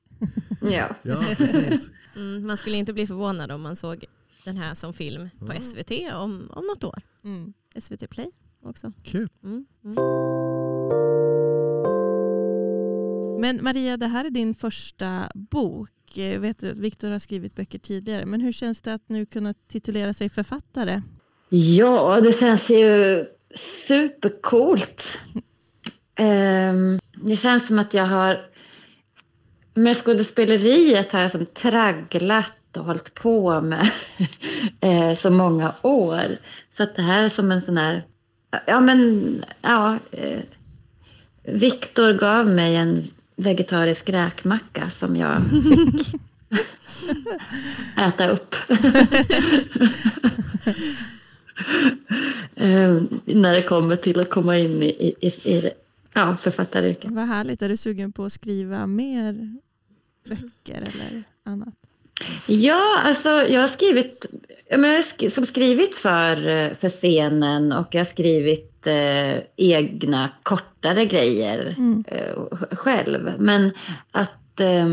Ja. 0.61 0.95
Ja, 1.03 1.23
precis. 1.37 1.91
Mm, 2.15 2.47
man 2.47 2.57
skulle 2.57 2.77
inte 2.77 2.93
bli 2.93 3.07
förvånad 3.07 3.51
om 3.51 3.61
man 3.61 3.75
såg 3.75 4.05
den 4.49 4.57
här 4.57 4.73
som 4.73 4.93
film 4.93 5.29
på 5.39 5.53
Ja. 5.53 5.61
SVT 5.61 5.91
om, 6.13 6.51
om 6.53 6.65
något 6.65 6.83
år. 6.83 7.01
Mm. 7.23 7.53
SVT 7.79 8.09
Play 8.09 8.31
också. 8.63 8.91
Kul. 9.03 9.29
Mm. 9.43 9.65
Mm. 9.85 9.95
Men 13.41 13.63
Maria, 13.63 13.97
det 13.97 14.07
här 14.07 14.25
är 14.25 14.29
din 14.29 14.55
första 14.55 15.31
bok. 15.35 15.91
Jag 16.13 16.39
vet 16.39 16.63
att 16.63 16.77
Viktor 16.77 17.11
har 17.11 17.19
skrivit 17.19 17.55
böcker 17.55 17.79
tidigare. 17.79 18.25
Men 18.25 18.41
hur 18.41 18.51
känns 18.51 18.81
det 18.81 18.93
att 18.93 19.09
nu 19.09 19.25
kunna 19.25 19.53
titulera 19.53 20.13
sig 20.13 20.29
författare? 20.29 21.01
Ja, 21.49 22.19
det 22.21 22.31
känns 22.31 22.69
ju 22.69 23.25
supercoolt. 23.55 25.17
Ehm, 26.15 26.99
det 27.23 27.35
känns 27.35 27.67
som 27.67 27.79
att 27.79 27.93
jag 27.93 28.05
har... 28.05 28.45
Med 29.73 29.97
skådespeleriet 29.97 31.11
har 31.11 31.21
jag 31.21 31.31
som 31.31 31.45
tragglat 31.45 32.58
och 32.77 32.85
hållit 32.85 33.13
på 33.13 33.61
med 33.61 33.91
eh, 34.81 35.15
så 35.17 35.29
många 35.29 35.73
år. 35.81 36.25
Så 36.77 36.83
att 36.83 36.95
det 36.95 37.01
här 37.01 37.23
är 37.23 37.29
som 37.29 37.51
en 37.51 37.61
sån 37.61 37.77
här... 37.77 38.03
Ja, 38.67 38.79
men... 38.79 39.45
Ja, 39.61 39.97
eh, 40.11 40.39
Viktor 41.43 42.13
gav 42.13 42.47
mig 42.47 42.75
en 42.75 43.03
vegetarisk 43.35 44.09
räkmacka 44.09 44.89
som 44.89 45.15
jag 45.15 45.41
fick 45.49 46.15
äta 47.97 48.29
upp. 48.29 48.55
Eh, 52.55 53.01
när 53.25 53.53
det 53.53 53.63
kommer 53.63 53.95
till 53.95 54.19
att 54.19 54.29
komma 54.29 54.57
in 54.57 54.83
i, 54.83 54.87
i, 54.87 55.27
i, 55.27 55.27
i 55.27 55.71
ja, 56.13 56.37
författaryrket. 56.37 57.11
Vad 57.11 57.27
härligt. 57.27 57.61
Är 57.61 57.69
du 57.69 57.77
sugen 57.77 58.11
på 58.11 58.25
att 58.25 58.33
skriva 58.33 58.87
mer 58.87 59.57
böcker 60.25 60.81
eller 60.81 61.23
annat? 61.43 61.78
Ja, 62.47 63.01
alltså 63.03 63.29
jag 63.29 63.59
har 63.61 63.67
skrivit, 63.67 64.25
jag 64.69 64.79
har 64.79 65.29
som 65.29 65.45
skrivit 65.45 65.95
för, 65.95 66.35
för 66.75 66.89
scenen 66.89 67.71
och 67.71 67.87
jag 67.91 67.99
har 67.99 68.05
skrivit 68.05 68.87
eh, 68.87 69.37
egna 69.55 70.29
kortare 70.43 71.05
grejer 71.05 71.75
Mm. 71.77 72.03
eh, 72.07 72.35
själv. 72.71 73.33
Men 73.39 73.71
att 74.11 74.59
eh, 74.59 74.87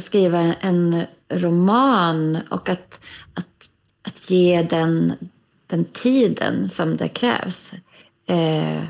skriva 0.00 0.38
en 0.38 1.02
roman 1.28 2.38
och 2.50 2.68
att, 2.68 3.00
att, 3.34 3.70
att 4.02 4.30
ge 4.30 4.62
den, 4.62 5.12
den 5.66 5.84
tiden 5.84 6.68
som 6.68 6.96
det 6.96 7.08
krävs. 7.08 7.72
Eh, 8.26 8.82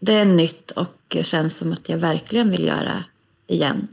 det 0.00 0.14
är 0.14 0.24
nytt 0.24 0.70
och 0.70 1.16
känns 1.22 1.56
som 1.56 1.72
att 1.72 1.88
jag 1.88 1.98
verkligen 1.98 2.50
vill 2.50 2.64
göra 2.64 3.04
igen. 3.46 3.88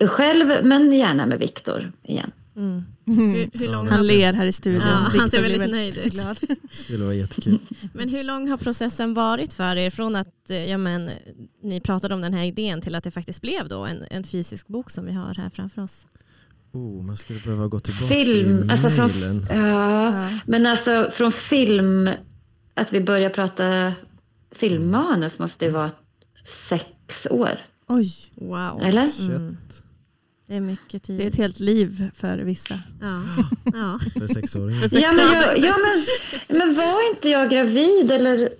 Själv, 0.00 0.64
men 0.66 0.92
gärna 0.92 1.26
med 1.26 1.38
Viktor 1.38 1.92
igen. 2.02 2.30
Mm. 2.56 2.84
Mm. 3.06 3.34
Hur, 3.34 3.58
hur 3.58 3.68
lång 3.72 3.88
Han 3.88 3.98
har, 3.98 4.04
ler 4.04 4.32
här 4.32 4.46
i 4.46 4.52
studion. 4.52 4.82
Ja, 4.82 5.10
han 5.18 5.28
ser 5.28 5.40
blir 5.40 5.50
väldigt 5.58 5.70
nöjd 5.70 5.98
ut. 5.98 6.12
glad. 6.12 6.38
skulle 6.72 7.04
vara 7.04 7.14
jättekul. 7.14 7.58
men 7.92 8.08
hur 8.08 8.24
lång 8.24 8.48
har 8.48 8.56
processen 8.56 9.14
varit 9.14 9.52
för 9.52 9.76
er 9.76 9.90
från 9.90 10.16
att 10.16 10.50
eh, 10.50 10.70
ja, 10.70 10.78
men, 10.78 11.10
ni 11.62 11.80
pratade 11.80 12.14
om 12.14 12.20
den 12.20 12.34
här 12.34 12.44
idén 12.44 12.80
till 12.80 12.94
att 12.94 13.04
det 13.04 13.10
faktiskt 13.10 13.40
blev 13.42 13.68
då 13.68 13.84
en, 13.84 14.04
en 14.10 14.24
fysisk 14.24 14.68
bok 14.68 14.90
som 14.90 15.06
vi 15.06 15.12
har 15.12 15.34
här 15.34 15.50
framför 15.50 15.82
oss? 15.82 16.06
Oh, 16.72 17.02
man 17.02 17.16
skulle 17.16 17.40
behöva 17.40 17.66
gå 17.66 17.80
tillbaka 17.80 18.06
Film, 18.06 18.64
i 18.68 18.72
alltså 18.72 18.90
från, 18.90 19.10
Ja. 19.50 20.30
men 20.46 20.66
alltså 20.66 21.10
från 21.12 21.32
film, 21.32 22.10
att 22.74 22.92
vi 22.92 23.00
börjar 23.00 23.30
prata 23.30 23.92
filmmanus 24.52 25.38
måste 25.38 25.64
det 25.64 25.70
vara 25.70 25.90
sex 26.44 27.26
år, 27.30 27.58
Oj, 27.88 28.12
Wow. 28.34 28.82
eller? 28.82 29.10
Mm. 29.20 29.56
Det 30.46 30.54
är 30.54 30.60
mycket 30.60 31.02
tid. 31.02 31.18
det 31.18 31.24
är 31.24 31.28
ett 31.28 31.36
helt 31.36 31.60
liv 31.60 32.10
för 32.14 32.38
vissa. 32.38 32.80
ja. 33.00 33.22
Ja. 33.64 33.98
För 34.20 34.34
sexåringar. 34.34 34.88
Ja, 34.92 35.12
men, 35.12 35.32
jag, 35.32 35.58
ja 35.58 35.76
men, 36.48 36.58
men 36.58 36.74
var 36.74 37.10
inte 37.10 37.28
jag 37.28 37.50
gravid 37.50 38.10
eller 38.10 38.50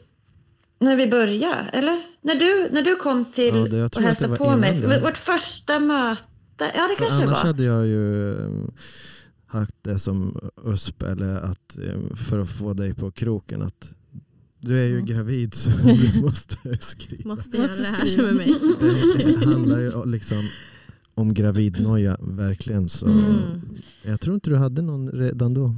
när 0.79 0.97
vi 0.97 1.07
började? 1.07 1.71
Eller? 1.73 2.03
När 2.23 2.35
du, 2.35 2.69
när 2.73 2.83
du 2.83 2.97
kom 2.97 3.25
till 3.25 3.55
Ja, 3.57 3.65
det- 3.65 3.77
jag 3.77 3.87
och 3.87 3.93
tror 3.93 4.01
att 4.07 4.19
det 4.19 4.27
hälsade 4.27 4.29
var 4.29 4.37
på 4.37 4.57
mig. 4.57 4.81
det. 4.81 5.01
Vårt 5.01 5.17
första 5.19 5.79
möte. 5.81 6.23
Ja, 6.59 6.67
det 6.89 6.95
För 6.97 7.05
kanske 7.05 7.25
annars 7.25 7.39
var. 7.39 7.45
hade 7.47 7.65
jag 7.65 7.87
ju 7.87 8.31
eh, 8.33 8.51
haft 9.47 9.75
det 9.83 9.99
som 9.99 10.51
USP 10.65 11.03
eller 11.03 11.35
att 11.37 11.79
eh, 11.79 12.17
för 12.17 12.39
att 12.39 12.51
få 12.51 12.73
dig 12.75 12.95
på 12.95 13.11
kroken 13.11 13.63
att 13.63 13.95
du 14.61 14.79
är 14.81 14.85
ju 14.87 14.93
Mm. 14.95 15.07
gravid 15.07 15.55
så 15.55 15.71
du 16.15 16.21
måste 16.23 16.57
skriva. 16.81 17.29
Måste 17.29 17.57
göra 17.57 17.77
det 17.77 17.85
här 17.85 18.07
skriva. 18.07 18.23
med 18.23 18.35
mig. 18.35 18.55
Det, 18.81 19.25
det 19.41 19.47
handlar 19.47 19.79
ju 19.79 20.05
liksom 20.07 20.49
om 21.17 21.35
gravidnoja 21.35 22.17
verkligen 22.21 22.89
så 22.89 23.07
Mm. 23.07 23.61
jag 24.03 24.21
tror 24.21 24.35
inte 24.35 24.51
du 24.51 24.57
hade 24.57 24.83
någon 24.83 25.09
redan 25.11 25.55
då. 25.55 25.75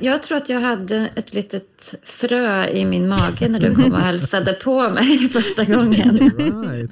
Jag 0.00 0.22
tror 0.22 0.36
att 0.38 0.48
jag 0.48 0.60
hade 0.60 1.10
ett 1.14 1.34
litet 1.34 1.94
frö 2.02 2.68
i 2.68 2.84
min 2.84 3.08
mage 3.08 3.48
när 3.48 3.60
du 3.60 3.74
kom 3.74 3.92
och 3.92 4.00
hälsade 4.00 4.52
på 4.52 4.90
mig 4.90 5.18
första 5.32 5.64
gången. 5.64 6.18
Right. 6.18 6.90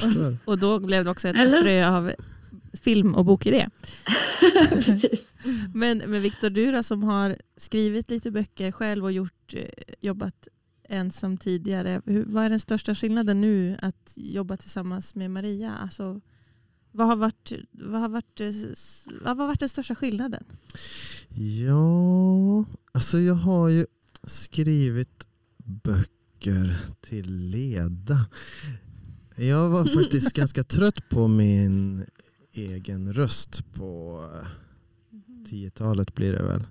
Förstår. 0.00 0.38
Och 0.44 0.58
då 0.58 0.78
blev 0.78 1.04
det 1.04 1.10
också 1.10 1.28
ett 1.28 1.36
Eller? 1.36 1.62
frö 1.62 1.96
av 1.96 2.12
film 2.82 3.14
och 3.14 3.24
bokidé. 3.24 3.68
Men, 5.74 6.02
men 6.06 6.22
Viktor, 6.22 6.50
du 6.50 6.72
då 6.72 6.82
som 6.82 7.02
har 7.02 7.36
skrivit 7.56 8.10
lite 8.10 8.30
böcker 8.30 8.72
själv 8.72 9.04
och 9.04 9.12
gjort, 9.12 9.54
eh, 9.54 9.62
jobbat 10.88 11.06
ensam 11.06 11.36
tidigare. 11.36 12.02
Hur, 12.06 12.24
vad 12.24 12.44
är 12.44 12.50
den 12.50 12.60
största 12.60 12.94
skillnaden 12.94 13.40
nu 13.40 13.76
att 13.82 14.12
jobba 14.16 14.56
tillsammans 14.56 15.14
med 15.14 15.30
Maria? 15.30 15.74
Alltså, 15.76 16.20
vad, 16.92 17.06
har 17.06 17.16
varit, 17.16 17.52
vad, 17.72 18.00
har 18.00 18.08
varit, 18.08 18.40
eh, 18.40 18.52
vad 19.22 19.36
har 19.38 19.46
varit 19.46 19.60
den 19.60 19.68
största 19.68 19.94
skillnaden? 19.94 20.44
Ja, 21.34 22.64
alltså 22.92 23.18
jag 23.18 23.34
har 23.34 23.68
ju 23.68 23.86
skrivit 24.24 25.26
böcker 25.64 26.76
till 27.00 27.48
leda. 27.50 28.26
Jag 29.36 29.70
var 29.70 29.84
faktiskt 30.02 30.32
ganska 30.36 30.64
trött 30.64 31.08
på 31.08 31.28
min 31.28 32.04
egen 32.52 33.12
röst 33.12 33.64
på 33.74 34.24
10-talet 35.50 36.14
blir 36.14 36.32
det 36.32 36.42
väl. 36.42 36.64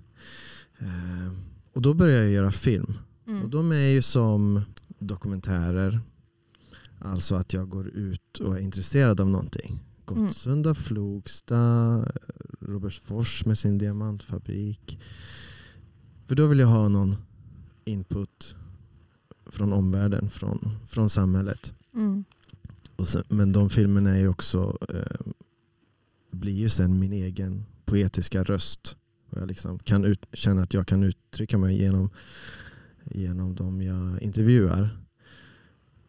Eh, 0.78 1.32
Och 1.74 1.82
då 1.82 1.94
började 1.94 2.24
jag 2.24 2.32
göra 2.32 2.52
film. 2.52 2.94
Och 3.28 3.34
Mm. 3.34 3.50
de 3.50 3.72
är 3.72 3.88
ju 3.88 4.02
som 4.02 4.62
dokumentärer. 4.98 6.00
Alltså 6.98 7.34
att 7.34 7.52
jag 7.52 7.68
går 7.68 7.88
ut 7.88 8.38
och 8.40 8.56
är 8.56 8.60
intresserad 8.60 9.20
av 9.20 9.28
någonting. 9.30 9.78
Gottsunda, 10.04 10.74
Flogsta, 10.74 12.04
Robertsfors 12.60 13.44
med 13.44 13.58
sin 13.58 13.78
diamantfabrik. 13.78 14.98
För 16.26 16.34
då 16.34 16.46
vill 16.46 16.58
jag 16.58 16.66
ha 16.66 16.88
någon 16.88 17.16
input 17.84 18.56
från 19.46 19.72
omvärlden, 19.72 20.30
från, 20.30 20.78
från 20.86 21.10
samhället. 21.10 21.74
Mm. 21.94 22.24
Och 22.96 23.08
sen, 23.08 23.22
men 23.28 23.52
de 23.52 23.70
filmerna 23.70 24.10
är 24.10 24.18
ju 24.20 24.28
också, 24.28 24.78
eh, 24.88 25.26
blir 26.30 26.52
ju 26.54 26.68
sen 26.68 26.98
min 26.98 27.12
egen 27.12 27.64
poetiska 27.84 28.44
röst. 28.44 28.96
Och 29.30 29.38
jag 29.40 29.48
liksom 29.48 29.78
kan 29.78 30.04
ut, 30.04 30.26
känna 30.32 30.62
att 30.62 30.74
jag 30.74 30.86
kan 30.86 31.04
uttrycka 31.04 31.58
mig 31.58 31.78
genom, 31.78 32.10
genom 33.10 33.54
de 33.54 33.82
jag 33.82 34.22
intervjuar. 34.22 34.98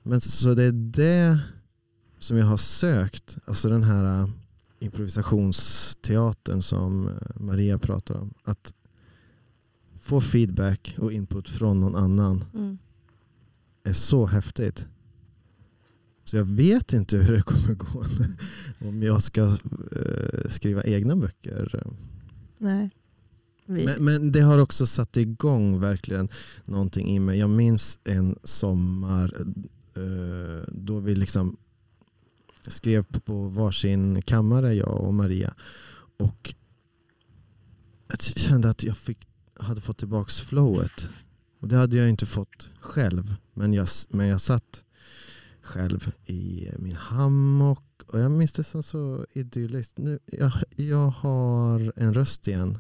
Men 0.03 0.21
så, 0.21 0.31
så 0.31 0.53
det 0.53 0.63
är 0.63 0.71
det 0.71 1.39
som 2.19 2.37
jag 2.37 2.45
har 2.45 2.57
sökt. 2.57 3.37
Alltså 3.45 3.69
den 3.69 3.83
här 3.83 4.21
eh, 4.21 4.29
improvisationsteatern 4.79 6.61
som 6.61 7.07
eh, 7.07 7.13
Maria 7.41 7.79
pratar 7.79 8.15
om. 8.15 8.33
Att 8.43 8.73
få 9.99 10.21
feedback 10.21 10.95
och 10.99 11.11
input 11.13 11.49
från 11.49 11.79
någon 11.79 11.95
annan 11.95 12.45
Mm. 12.53 12.77
är 13.83 13.93
så 13.93 14.25
häftigt. 14.25 14.87
Så 16.23 16.37
jag 16.37 16.45
vet 16.45 16.93
inte 16.93 17.17
hur 17.17 17.33
det 17.35 17.41
kommer 17.41 17.73
gå 17.75 18.05
om 18.89 19.03
jag 19.03 19.21
ska 19.21 19.41
eh, 19.95 20.47
skriva 20.49 20.83
egna 20.83 21.15
böcker. 21.15 21.83
Nej. 22.57 22.89
Vi, 23.71 23.85
Men, 23.85 24.03
men 24.05 24.31
det 24.31 24.41
har 24.41 24.59
också 24.59 24.85
satt 24.85 25.17
igång 25.17 25.79
verkligen 25.79 26.29
någonting 26.65 27.07
i 27.07 27.19
mig. 27.19 27.39
Jag 27.39 27.49
minns 27.49 27.99
en 28.03 28.39
sommar 28.43 29.33
eh, 29.95 30.63
då 30.67 30.99
vi 30.99 31.15
liksom 31.15 31.57
skrev 32.67 33.03
på 33.03 33.47
varsin 33.47 34.21
kammare, 34.21 34.73
jag 34.73 35.01
och 35.01 35.13
Maria. 35.13 35.53
Och 36.17 36.53
jag 38.07 38.21
kände 38.21 38.69
att 38.69 38.83
jag 38.83 38.97
fick, 38.97 39.27
hade 39.59 39.81
fått 39.81 39.97
tillbaka 39.97 40.31
flowet. 40.31 41.09
Och 41.59 41.67
det 41.67 41.75
hade 41.75 41.97
jag 41.97 42.09
inte 42.09 42.25
fått 42.25 42.69
själv. 42.79 43.35
Men 43.53 43.73
jag, 43.73 43.87
men 44.09 44.27
jag 44.27 44.41
satt 44.41 44.83
själv 45.61 46.11
i 46.25 46.69
min 46.77 46.95
hammock 46.95 48.03
och 48.07 48.19
jag 48.19 48.31
minns 48.31 48.53
det 48.53 48.63
som 48.63 48.83
så 48.83 49.25
idylliskt. 49.33 49.97
Nu, 49.97 50.19
jag, 50.25 50.51
jag 50.75 51.09
har 51.09 51.93
en 51.95 52.13
röst 52.13 52.47
igen 52.47 52.77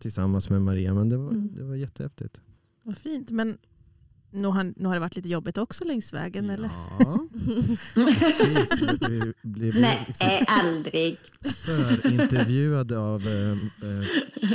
tillsammans 0.00 0.50
med 0.50 0.62
Maria 0.62 0.94
men 0.94 1.08
det 1.08 1.16
var, 1.16 1.30
Mm. 1.30 1.48
det 1.56 1.62
var 1.64 1.74
jättehäftigt. 1.74 2.40
vad 2.82 2.96
fint. 2.98 3.30
Men 3.30 3.58
nu 4.32 4.48
har, 4.48 4.72
nu 4.76 4.86
har 4.88 4.94
det 4.94 5.00
varit 5.00 5.16
lite 5.16 5.28
jobbigt 5.28 5.58
också 5.58 5.84
längs 5.84 6.12
vägen 6.12 6.50
eller? 6.50 6.70
Ja, 6.98 7.18
precis. 7.94 8.82
Vi 9.08 9.32
blev 9.42 9.74
Nej, 9.80 10.04
liksom 10.08 10.28
eh, 10.28 10.44
aldrig. 10.48 11.18
förintervjuade 11.64 12.98
av 12.98 13.22
eh, 13.26 13.50
eh, 13.90 14.06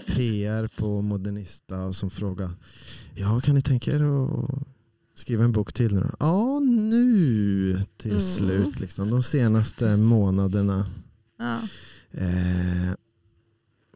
PR 0.06 0.80
på 0.80 1.02
Modernista 1.02 1.94
som 1.94 2.10
frågade 2.10 2.52
Ja, 3.16 3.42
kan 3.44 3.56
ni 3.56 3.62
tänka 3.62 3.92
er 3.96 4.04
att 4.04 4.50
skriva 5.16 5.44
en 5.44 5.52
bok 5.52 5.74
till 5.74 5.96
nu? 5.96 6.10
Ja, 6.20 6.60
nu 6.60 7.80
till 7.98 8.12
Mm. 8.12 8.22
slut. 8.22 8.80
Liksom, 8.80 9.10
de 9.10 9.24
senaste 9.24 9.98
månaderna. 9.98 10.86
Ja. 11.40 11.60
Eh, 12.12 12.92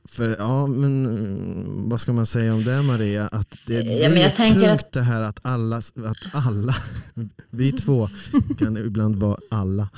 för 0.09 0.35
ja, 0.39 0.67
men 0.67 1.05
mm, 1.05 1.89
vad 1.89 2.01
ska 2.01 2.13
man 2.13 2.25
säga 2.25 2.53
om 2.53 2.63
det 2.63 2.81
Maria? 2.81 3.27
Att 3.27 3.55
det, 3.67 3.73
Ja, 3.73 3.81
det 3.83 4.09
men 4.13 4.21
jag 4.21 4.31
är 4.31 4.35
tänker 4.35 4.59
tungt 4.67 4.81
att- 4.81 4.91
det 4.91 5.01
här 5.01 5.21
att 5.21 5.39
alla, 5.41 5.77
att 5.77 6.17
alla 6.33 6.75
vi 7.49 7.71
två 7.71 8.09
kan 8.59 8.77
ibland 8.77 9.15
vara 9.15 9.37
alla, 9.51 9.89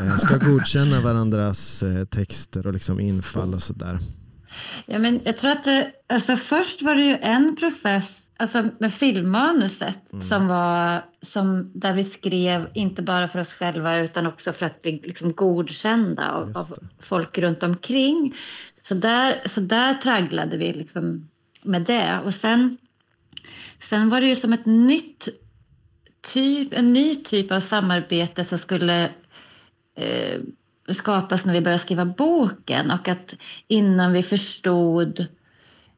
eh, 0.00 0.16
ska 0.16 0.36
godkänna 0.36 1.00
varandras 1.00 1.82
eh, 1.82 2.04
texter 2.04 2.66
och 2.66 2.72
liksom 2.72 3.00
infall 3.00 3.54
och 3.54 3.62
sådär. 3.62 3.98
Ja, 4.86 4.98
men 4.98 5.20
jag 5.24 5.36
tror 5.36 5.50
att 5.50 5.64
det, 5.64 5.90
alltså 6.08 6.36
först 6.36 6.82
var 6.82 6.94
det 6.94 7.02
ju 7.04 7.16
en 7.16 7.56
process 7.56 8.26
alltså 8.36 8.68
med 8.80 8.92
filmmanuset 8.92 10.12
Mm. 10.12 10.24
som 10.28 10.46
var 10.48 11.04
som 11.22 11.70
där 11.74 11.92
vi 11.94 12.04
skrev 12.04 12.68
inte 12.74 13.02
bara 13.02 13.28
för 13.28 13.38
oss 13.40 13.52
själva 13.52 13.98
utan 13.98 14.26
också 14.26 14.52
för 14.52 14.66
att 14.66 14.82
bli 14.82 15.00
liksom 15.04 15.32
godkända 15.32 16.30
av, 16.30 16.52
av 16.56 16.66
folk 17.00 17.38
runt 17.38 17.62
omkring. 17.62 18.34
Så 18.80 18.94
där, 18.94 19.42
så 19.46 19.60
där 19.60 19.94
tragglade 19.94 20.56
vi 20.56 20.72
liksom 20.72 21.28
med 21.62 21.82
det 21.82 22.20
och 22.24 22.34
sen, 22.34 22.76
sen 23.78 24.08
var 24.08 24.20
det 24.20 24.26
ju 24.26 24.36
som 24.36 24.52
ett 24.52 24.66
nytt 24.66 25.28
typ, 26.20 26.72
en 26.72 26.92
ny 26.92 27.14
typ 27.14 27.52
av 27.52 27.60
samarbete 27.60 28.44
som 28.44 28.58
skulle 28.58 29.10
eh, 29.96 30.40
skapas 30.88 31.44
när 31.44 31.52
vi 31.52 31.60
började 31.60 31.82
skriva 31.82 32.04
boken 32.04 32.90
och 32.90 33.08
att 33.08 33.36
innan 33.68 34.12
vi 34.12 34.22
förstod 34.22 35.20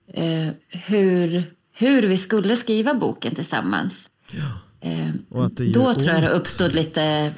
eh, 0.07 0.49
hur, 0.69 1.45
hur 1.73 2.03
vi 2.03 2.17
skulle 2.17 2.57
skriva 2.57 2.95
boken 2.95 3.35
tillsammans. 3.35 4.11
Ja. 4.31 4.89
Eh, 4.89 5.11
då 5.73 5.95
tror 5.95 6.09
jag 6.09 6.23
det 6.23 6.31
uppstod 6.31 6.75
lite 6.75 7.35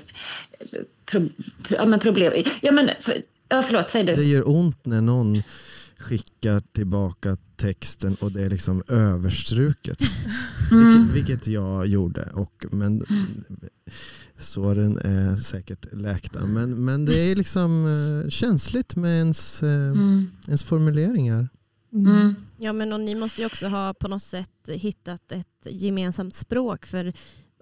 pro, 1.07 1.29
pro, 1.63 1.77
ja, 1.77 1.85
men 1.85 2.01
problem. 2.01 2.45
Ja, 2.61 2.73
men, 2.73 2.91
för, 3.01 3.23
ja, 3.57 3.63
förlåt, 3.63 3.91
säg 3.91 4.05
du. 4.05 4.17
Det 4.17 4.25
gör 4.25 4.49
ont 4.49 4.87
när 4.87 5.01
någon 5.01 5.43
skickar 5.99 6.61
tillbaka 6.73 7.37
texten 7.57 8.17
och 8.21 8.33
det 8.33 8.43
är 8.43 8.51
liksom 8.51 8.83
överstruket. 8.89 9.99
Mm. 10.71 10.93
Vilket, 10.93 11.17
vilket 11.17 11.47
jag 11.47 11.87
gjorde. 11.87 12.29
Och, 12.35 12.65
men 12.71 13.05
såren 14.39 14.99
är 14.99 15.37
säkert 15.37 15.87
läkta. 15.93 16.47
Men, 16.47 16.85
men 16.85 17.05
det 17.05 17.19
är 17.19 17.37
liksom 17.37 17.87
eh, 18.25 18.29
känsligt 18.31 18.97
med 18.97 19.17
ens, 19.19 19.63
eh, 19.63 19.69
Mm. 19.69 20.31
ens 20.47 20.65
formuleringar. 20.65 21.49
Mm. 21.93 22.35
Ja 22.59 22.73
men 22.73 22.93
och 22.93 23.01
ni 23.01 23.15
måste 23.15 23.41
ju 23.41 23.47
också 23.47 23.67
ha 23.69 23.95
på 23.95 24.09
något 24.09 24.23
sätt 24.23 24.51
hittat 24.69 25.33
ett 25.33 25.47
gemensamt 25.71 26.35
språk 26.35 26.87
för 26.87 27.13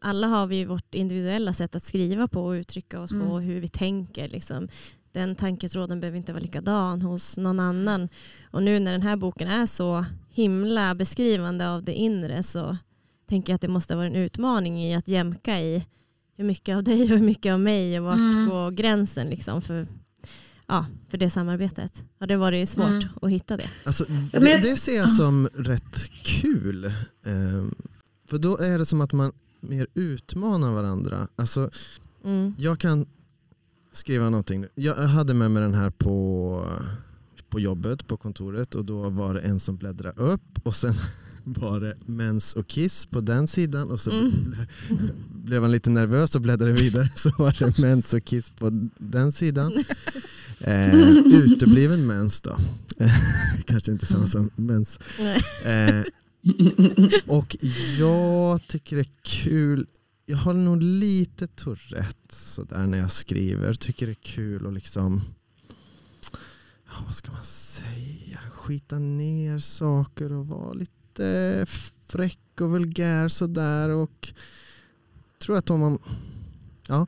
alla 0.03 0.27
har 0.27 0.47
vi 0.47 0.57
ju 0.57 0.65
vårt 0.65 0.95
individuella 0.95 1.53
sätt 1.53 1.75
att 1.77 1.83
skriva 1.85 2.29
på 2.29 2.45
och 2.47 2.53
uttrycka 2.53 3.01
oss 3.01 3.11
på 3.11 3.17
Mm. 3.17 3.29
och 3.29 3.43
hur 3.43 3.61
vi 3.61 3.69
tänker. 3.69 4.29
Liksom. 4.29 4.69
Den 5.13 5.35
tanketråden 5.37 6.01
behöver 6.01 6.19
inte 6.19 6.33
vara 6.33 6.43
likadan 6.43 7.03
hos 7.03 7.37
någon 7.37 7.61
annan. 7.61 8.09
Och 8.51 8.63
nu 8.63 8.81
när 8.81 8.93
den 8.93 9.03
här 9.03 9.17
boken 9.17 9.49
är 9.49 9.67
så 9.67 10.05
himla 10.31 10.95
beskrivande 10.95 11.71
av 11.71 11.83
det 11.85 11.93
inre 11.95 12.43
så 12.43 12.77
tänker 13.29 13.53
jag 13.53 13.55
att 13.55 13.61
det 13.61 13.69
måste 13.69 13.97
vara 13.97 14.07
en 14.07 14.15
utmaning 14.17 14.85
i 14.85 14.95
att 14.95 15.09
jämka 15.09 15.61
i 15.61 15.87
hur 16.37 16.45
mycket 16.45 16.77
av 16.77 16.85
dig 16.85 17.03
och 17.03 17.09
hur 17.09 17.27
mycket 17.27 17.53
av 17.53 17.61
mig 17.61 17.99
och 17.99 18.05
vart 18.05 18.17
Mm. 18.19 18.49
går 18.49 18.71
gränsen 18.71 19.27
liksom 19.27 19.63
för, 19.63 19.87
ja, 20.67 20.87
för 21.09 21.19
det 21.19 21.31
samarbetet. 21.31 22.05
Har 22.19 22.27
det 22.27 22.37
varit 22.37 22.69
svårt 22.69 22.87
Mm. 22.87 23.05
att 23.23 23.31
hitta 23.31 23.57
det? 23.57 23.71
Alltså, 23.85 24.05
Ja, 24.33 24.41
det, 24.41 24.59
det 24.63 24.77
ser 24.77 24.97
jag 24.97 25.11
som 25.11 25.49
rätt 25.55 26.11
kul. 26.23 26.85
Eh, 26.85 27.65
för 28.31 28.39
då 28.39 28.59
är 28.59 28.79
det 28.79 28.87
som 28.87 29.01
att 29.01 29.13
man 29.13 29.33
mer 29.61 29.87
utmanar 29.95 30.73
varandra. 30.73 31.29
Alltså, 31.37 31.71
Mm. 32.25 32.55
jag 32.59 32.79
kan 32.79 33.07
skriva 33.93 34.31
någonting. 34.31 34.61
nu. 34.61 34.69
Jag 34.75 34.95
hade 34.95 35.35
med 35.35 35.51
mig 35.51 35.63
den 35.63 35.75
här 35.75 35.91
på, 35.91 36.67
på 37.51 37.61
jobbet, 37.61 38.07
på 38.07 38.17
kontoret 38.17 38.75
och 38.75 38.85
då 38.85 39.11
var 39.11 39.35
det 39.35 39.41
en 39.41 39.61
som 39.61 39.77
bläddrade 39.77 40.21
upp 40.23 40.59
och 40.63 40.75
sen 40.75 40.95
var 41.45 41.81
det 41.81 41.97
mens 42.07 42.55
och 42.55 42.67
kiss 42.67 43.07
på 43.07 43.21
den 43.21 43.47
sidan 43.47 43.91
och 43.91 44.01
så 44.01 44.11
Mm. 44.11 44.31
ble- 44.91 45.13
blev 45.45 45.63
han 45.63 45.71
lite 45.73 45.91
nervös 45.91 46.35
och 46.35 46.41
bläddrade 46.41 46.73
vidare 46.73 47.09
så 47.17 47.31
var 47.39 47.57
det 47.59 47.79
mens 47.79 48.15
och 48.15 48.25
kiss 48.25 48.51
på 48.51 48.89
den 48.99 49.33
sidan. 49.33 49.85
Eh, 50.61 50.95
utebliven 51.35 52.07
mens 52.07 52.41
då. 52.41 52.57
Kanske 53.67 53.93
inte 53.93 54.07
samma 54.07 54.27
som 54.27 54.51
mens. 54.57 55.01
Eh, 55.65 56.03
och 57.27 57.57
jag 57.99 58.63
tycker 58.63 58.97
det 58.97 59.03
är 59.03 59.09
kul. 59.23 59.87
Jag 60.27 60.37
har 60.37 60.55
nog 60.55 60.83
lite 60.83 61.47
Tourette 61.47 62.35
sådär 62.35 62.87
när 62.87 62.99
jag 62.99 63.13
skriver. 63.13 63.75
Tycker 63.75 64.07
det 64.07 64.13
är 64.13 64.23
kul 64.23 64.67
att 64.67 64.75
liksom, 64.75 65.21
ja, 66.87 66.93
vad 67.07 67.15
ska 67.15 67.33
man 67.33 67.45
säga, 67.45 68.39
skita 68.51 68.99
ner 68.99 69.59
saker 69.59 70.33
och 70.33 70.47
vara 70.47 70.73
lite 70.73 71.67
fräck 72.09 72.39
och 72.61 72.71
vulgär 72.71 73.29
sådär. 73.29 73.89
Och 73.89 74.33
tror 75.45 75.57
att 75.57 75.71
om 75.71 75.81
man, 75.81 75.99
ja, 76.89 77.07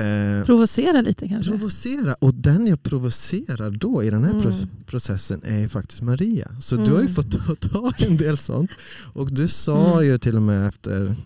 eh, 0.00 0.44
Provocera 0.44 1.00
lite 1.00 1.28
kanske? 1.28 1.50
provocera. 1.50 2.14
Och 2.14 2.34
den 2.34 2.66
jag 2.66 2.82
provocerar 2.82 3.70
då 3.70 4.02
i 4.04 4.10
den 4.10 4.24
här 4.24 4.34
Mm. 4.34 4.68
processen 4.86 5.42
är 5.44 5.58
ju 5.58 5.68
faktiskt 5.68 6.02
Maria. 6.02 6.60
Så 6.60 6.76
du 6.76 6.82
Mm. 6.82 6.94
har 6.94 7.02
ju 7.02 7.08
fått 7.08 7.30
ta, 7.46 7.54
ta 7.68 7.92
en 8.06 8.16
del 8.16 8.38
sånt. 8.38 8.70
Och 9.14 9.32
du 9.32 9.48
sa 9.48 9.92
Mm. 9.92 10.06
ju 10.06 10.18
till 10.18 10.36
och 10.36 10.42
med 10.42 10.68
efter 10.68 11.16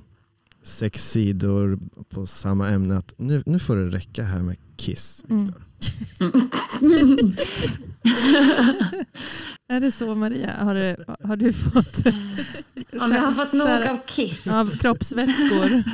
sex 0.71 1.11
sidor 1.11 1.79
på 2.09 2.27
samma 2.27 2.69
ämne 2.69 2.97
att 2.97 3.15
nu, 3.17 3.43
nu 3.47 3.59
får 3.59 3.77
det 3.77 3.97
räcka 3.97 4.23
här 4.23 4.41
med 4.41 4.57
Kiss. 4.77 5.25
Mm. 5.31 5.45
Viktor. 5.45 5.65
Är 9.69 9.81
det 9.81 9.91
så 9.91 10.15
Maria? 10.15 10.53
Har 10.65 10.75
du, 10.75 10.97
har 11.25 11.37
du 11.37 11.53
fått 11.53 12.07
Om 13.01 13.13
jag 13.13 13.21
har 13.21 13.33
fått 13.33 13.53
nog 13.53 13.69
av 13.69 13.99
kiss. 14.07 14.47
av 14.47 14.79
kroppsvätskor? 14.79 15.83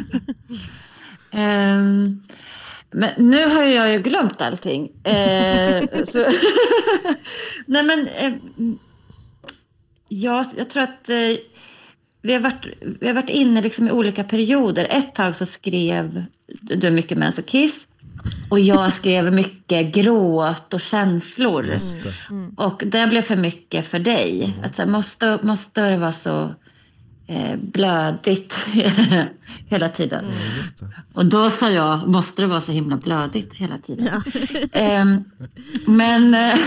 Ehm, 1.31 2.23
men 2.91 3.11
nu 3.31 3.47
har 3.47 3.63
jag 3.63 3.93
ju 3.93 4.03
glömt 4.03 4.41
allting. 4.41 5.05
Eh, 5.05 5.85
så 6.09 6.27
Nej 7.67 7.83
men, 7.83 8.07
eh, 8.07 8.33
ja, 10.09 10.45
jag 10.57 10.71
tror 10.71 10.83
att 10.83 11.09
eh, 11.09 11.37
vi, 12.27 12.33
har 12.33 12.41
varit, 12.41 12.67
vi 13.01 13.07
har 13.07 13.15
varit 13.15 13.31
inne 13.31 13.63
liksom 13.63 13.89
i 13.89 13.91
olika 13.91 14.25
perioder. 14.25 14.87
Ett 14.91 15.15
tag 15.15 15.37
så 15.37 15.47
skrev 15.47 16.25
du 16.61 16.91
mycket 16.91 17.19
mens 17.19 17.39
och 17.39 17.47
kiss. 17.47 17.89
Och 18.51 18.61
jag 18.61 18.93
skrev 18.93 19.33
mycket 19.33 19.95
gråt 19.95 20.75
och 20.75 20.81
känslor. 20.81 21.67
Just 21.67 22.03
det. 22.03 22.15
Mm. 22.31 22.55
Och 22.57 22.83
det 22.87 23.07
blev 23.07 23.23
för 23.23 23.37
mycket 23.37 23.87
för 23.87 23.99
dig. 23.99 24.59
Alltså, 24.63 24.87
måste, 24.87 25.39
måste 25.43 25.91
det 25.91 25.97
vara 25.97 26.13
så 26.13 26.55
blödigt 27.57 28.59
hela 29.69 29.89
tiden? 29.89 30.25
Mm. 30.25 30.37
Ja, 30.37 30.57
just 30.59 30.79
det. 30.79 30.87
Och 31.15 31.27
då 31.27 31.51
sa 31.51 31.71
jag, 31.71 32.09
måste 32.09 32.43
det 32.43 32.49
vara 32.49 32.61
så 32.61 32.73
himla 32.73 32.97
blödigt 32.97 33.55
hela 33.55 33.79
tiden? 33.79 34.09
Ja. 34.13 34.41
Ehm, 34.81 35.25
men, 35.87 36.35
eh, 36.35 36.59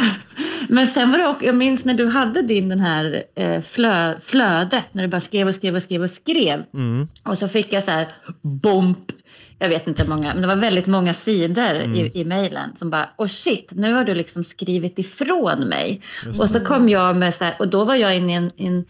Men 0.70 0.88
sen 0.88 1.12
var 1.12 1.18
det 1.18 1.28
också, 1.28 1.46
jag 1.46 1.56
minns 1.56 1.86
när 1.86 1.94
du 1.94 2.08
hade 2.08 2.42
din 2.42 2.70
den 2.70 2.80
här 2.80 3.24
eh, 3.36 3.62
flö, 3.62 4.20
flödet, 4.20 4.94
när 4.94 5.04
du 5.04 5.10
bara 5.10 5.20
skrev 5.22 5.48
och 5.48 5.56
skrev 5.56 5.76
och 5.76 5.82
skrev 5.82 6.02
och 6.02 6.10
skrev. 6.10 6.64
Mm. 6.74 7.08
Och 7.24 7.38
så 7.38 7.48
fick 7.48 7.74
jag 7.74 7.84
så 7.84 7.92
här 7.92 8.08
bomp, 8.42 9.12
jag 9.60 9.70
vet 9.70 9.88
inte 9.88 10.04
hur 10.04 10.10
många, 10.10 10.34
men 10.34 10.42
det 10.42 10.48
var 10.48 10.56
väldigt 10.56 10.88
många 10.88 11.14
sidor 11.14 11.76
Mm. 11.76 11.96
i, 11.96 12.12
i 12.14 12.26
mejlen 12.26 12.76
som 12.76 12.90
bara, 12.90 13.10
oh 13.18 13.28
shit, 13.28 13.72
nu 13.76 13.94
har 13.94 14.04
du 14.04 14.14
liksom 14.16 14.44
skrivit 14.44 15.00
ifrån 15.00 15.60
mig. 15.60 16.02
Just 16.26 16.42
Och 16.42 16.50
så 16.50 16.60
det. 16.60 16.66
kom 16.66 16.90
jag 16.90 17.18
med 17.18 17.34
så 17.34 17.44
här, 17.46 17.56
och 17.60 17.68
då 17.68 17.84
var 17.84 17.96
jag 17.96 18.18
inne 18.18 18.32
i 18.34 18.36
en, 18.36 18.50
i 18.56 18.68
en 18.68 18.86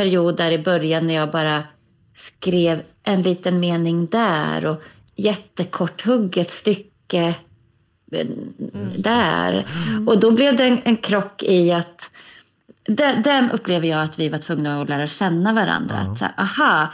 period 0.00 0.36
där 0.36 0.50
i 0.50 0.58
början 0.58 1.06
när 1.06 1.14
jag 1.14 1.30
bara 1.30 1.64
skrev 2.14 2.82
en 3.02 3.22
liten 3.22 3.60
mening 3.60 4.06
där 4.06 4.66
och 4.66 4.82
jättekorthugget 5.16 6.50
stycke 6.50 7.34
eh, 8.12 8.26
där. 9.04 9.66
Och 10.06 10.20
då 10.20 10.30
blev 10.30 10.56
det 10.56 10.64
en, 10.64 10.80
en 10.84 10.96
krock 10.96 11.42
i 11.42 11.72
att 11.72 12.10
den, 12.84 13.22
den 13.22 13.50
upplever 13.50 13.88
jag 13.88 14.02
att 14.02 14.18
vi 14.18 14.28
var 14.28 14.38
tvungna 14.38 14.82
att 14.82 14.88
lära 14.88 15.06
känna 15.06 15.52
varandra. 15.52 15.96
Ja. 16.20 16.26
Att, 16.26 16.38
aha, 16.38 16.92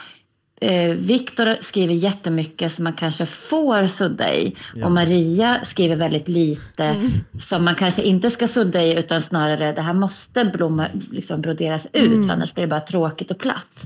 eh, 0.60 0.90
Viktor 0.94 1.56
skriver 1.60 1.94
jättemycket 1.94 2.72
som 2.72 2.84
man 2.84 2.92
kanske 2.92 3.26
får 3.26 3.86
sudda 3.86 4.34
i. 4.34 4.56
Ja. 4.74 4.86
Och 4.86 4.92
Maria 4.92 5.60
skriver 5.64 5.96
väldigt 5.96 6.28
lite 6.28 7.10
som 7.40 7.64
man 7.64 7.74
kanske 7.74 8.02
inte 8.02 8.30
ska 8.30 8.48
sudda 8.48 8.82
i 8.84 8.98
utan 8.98 9.22
snarare 9.22 9.72
det 9.72 9.82
här 9.82 9.92
måste 9.92 10.44
blomma, 10.44 10.88
liksom 11.12 11.40
broderas 11.40 11.86
ut 11.92 12.06
Mm. 12.12 12.24
för 12.26 12.32
annars 12.32 12.54
blir 12.54 12.62
det 12.64 12.68
bara 12.68 12.80
tråkigt 12.80 13.30
och 13.30 13.38
platt. 13.38 13.84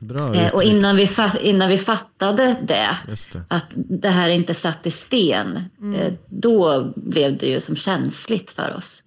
Bra 0.00 0.34
Eh, 0.34 0.54
och 0.54 0.62
innan 0.62 0.96
vi, 0.96 1.04
fa- 1.06 1.40
innan 1.42 1.68
vi 1.68 1.78
fattade 1.78 2.56
det, 2.62 2.96
Just 3.08 3.32
det. 3.32 3.42
att 3.48 3.66
det 3.74 4.08
här 4.08 4.28
är 4.28 4.32
inte 4.34 4.54
satt 4.54 4.86
i 4.86 4.90
sten, 4.90 5.56
eh, 5.96 6.12
då 6.28 6.92
blev 6.96 7.36
det 7.38 7.46
ju 7.46 7.60
som 7.60 7.76
känsligt 7.76 8.50
för 8.50 8.74
oss. 8.76 9.02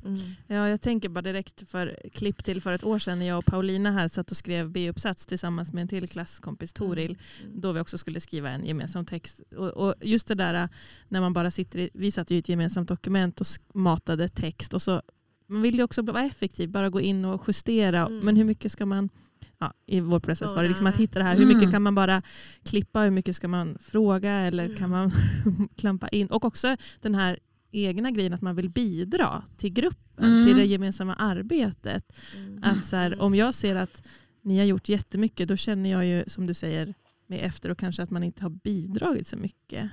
Ja, 0.51 0.69
jag 0.69 0.81
tänker 0.81 1.09
bara 1.09 1.21
direkt 1.21 1.69
för 1.69 1.99
klipp 2.13 2.43
till 2.43 2.61
för 2.61 2.73
ett 2.73 2.83
år 2.83 2.99
sedan 2.99 3.19
när 3.19 3.25
jag 3.25 3.37
och 3.37 3.45
Paulina 3.45 3.91
här 3.91 4.07
satt 4.07 4.31
och 4.31 4.37
skrev 4.37 4.69
B-uppsats 4.69 5.25
tillsammans 5.25 5.73
med 5.73 5.81
en 5.81 5.87
till 5.87 6.09
klasskompis 6.09 6.73
Toril. 6.73 7.17
Då 7.53 7.71
vi 7.71 7.79
också 7.79 7.97
skulle 7.97 8.19
skriva 8.19 8.49
en 8.49 8.65
gemensam 8.65 9.05
text. 9.05 9.41
Och, 9.57 9.67
och 9.67 9.95
just 10.01 10.27
det 10.27 10.35
där 10.35 10.69
när 11.07 11.21
man 11.21 11.33
bara 11.33 11.51
sitter 11.51 11.79
i, 11.79 11.89
vi 11.93 12.11
satt 12.11 12.31
ju 12.31 12.35
i 12.35 12.39
ett 12.39 12.49
gemensamt 12.49 12.87
dokument 12.87 13.41
och 13.41 13.47
matade 13.73 14.29
text 14.29 14.73
och 14.73 14.81
så 14.81 15.01
man 15.47 15.61
vill 15.61 15.75
ju 15.75 15.83
också 15.83 16.01
vara 16.01 16.23
effektiv, 16.23 16.69
bara 16.69 16.89
gå 16.89 17.01
in 17.01 17.25
och 17.25 17.43
justera. 17.47 18.05
Mm. 18.05 18.19
Men 18.19 18.35
hur 18.35 18.43
mycket 18.43 18.71
ska 18.71 18.85
man, 18.85 19.09
ja, 19.57 19.73
i 19.85 19.99
vår 19.99 20.19
process 20.19 20.51
var 20.51 20.63
det 20.63 20.69
liksom 20.69 20.87
att 20.87 20.97
hitta 20.97 21.19
det 21.19 21.25
här, 21.25 21.35
hur 21.37 21.45
mycket 21.45 21.61
Mm. 21.63 21.71
kan 21.71 21.81
man 21.81 21.95
bara 21.95 22.21
klippa, 22.63 23.01
hur 23.01 23.11
mycket 23.11 23.35
ska 23.35 23.47
man 23.47 23.77
fråga 23.81 24.31
eller 24.31 24.75
kan 24.75 24.89
man 24.89 25.11
klampa 25.75 26.07
in? 26.07 26.27
Och 26.27 26.45
också 26.45 26.75
den 27.01 27.15
här 27.15 27.39
egna 27.71 28.11
grejen 28.11 28.33
att 28.33 28.41
man 28.41 28.55
vill 28.55 28.69
bidra 28.69 29.43
till 29.57 29.73
gruppen, 29.73 30.25
Mm. 30.25 30.45
till 30.45 30.57
det 30.57 30.65
gemensamma 30.65 31.13
arbetet. 31.15 32.13
Att 32.61 32.85
så 32.85 32.95
här, 32.95 33.21
om 33.21 33.35
jag 33.35 33.53
ser 33.53 33.75
att 33.75 34.07
ni 34.41 34.57
har 34.57 34.65
gjort 34.65 34.89
jättemycket, 34.89 35.47
då 35.47 35.55
känner 35.55 35.91
jag 35.91 36.05
ju 36.05 36.23
som 36.27 36.47
du 36.47 36.53
säger 36.53 36.93
med 37.27 37.45
efter 37.45 37.69
och 37.69 37.77
kanske 37.77 38.03
att 38.03 38.09
man 38.09 38.23
inte 38.23 38.43
har 38.43 38.49
bidragit 38.49 39.27
så 39.27 39.37
mycket. 39.37 39.89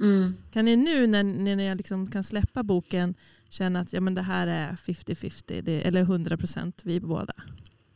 Mm. 0.00 0.34
Kan 0.52 0.64
ni 0.64 0.76
nu 0.76 1.06
när, 1.06 1.22
när 1.22 1.56
ni 1.56 1.74
liksom 1.74 2.10
kan 2.10 2.24
släppa 2.24 2.62
boken 2.62 3.14
känna 3.48 3.80
att 3.80 3.92
ja, 3.92 4.00
men 4.00 4.14
det 4.14 4.22
här 4.22 4.46
är 4.46 4.76
50-50 4.76 5.62
det- 5.62 5.82
eller 5.86 6.04
100% 6.04 6.80
vi 6.84 7.00
båda? 7.00 7.32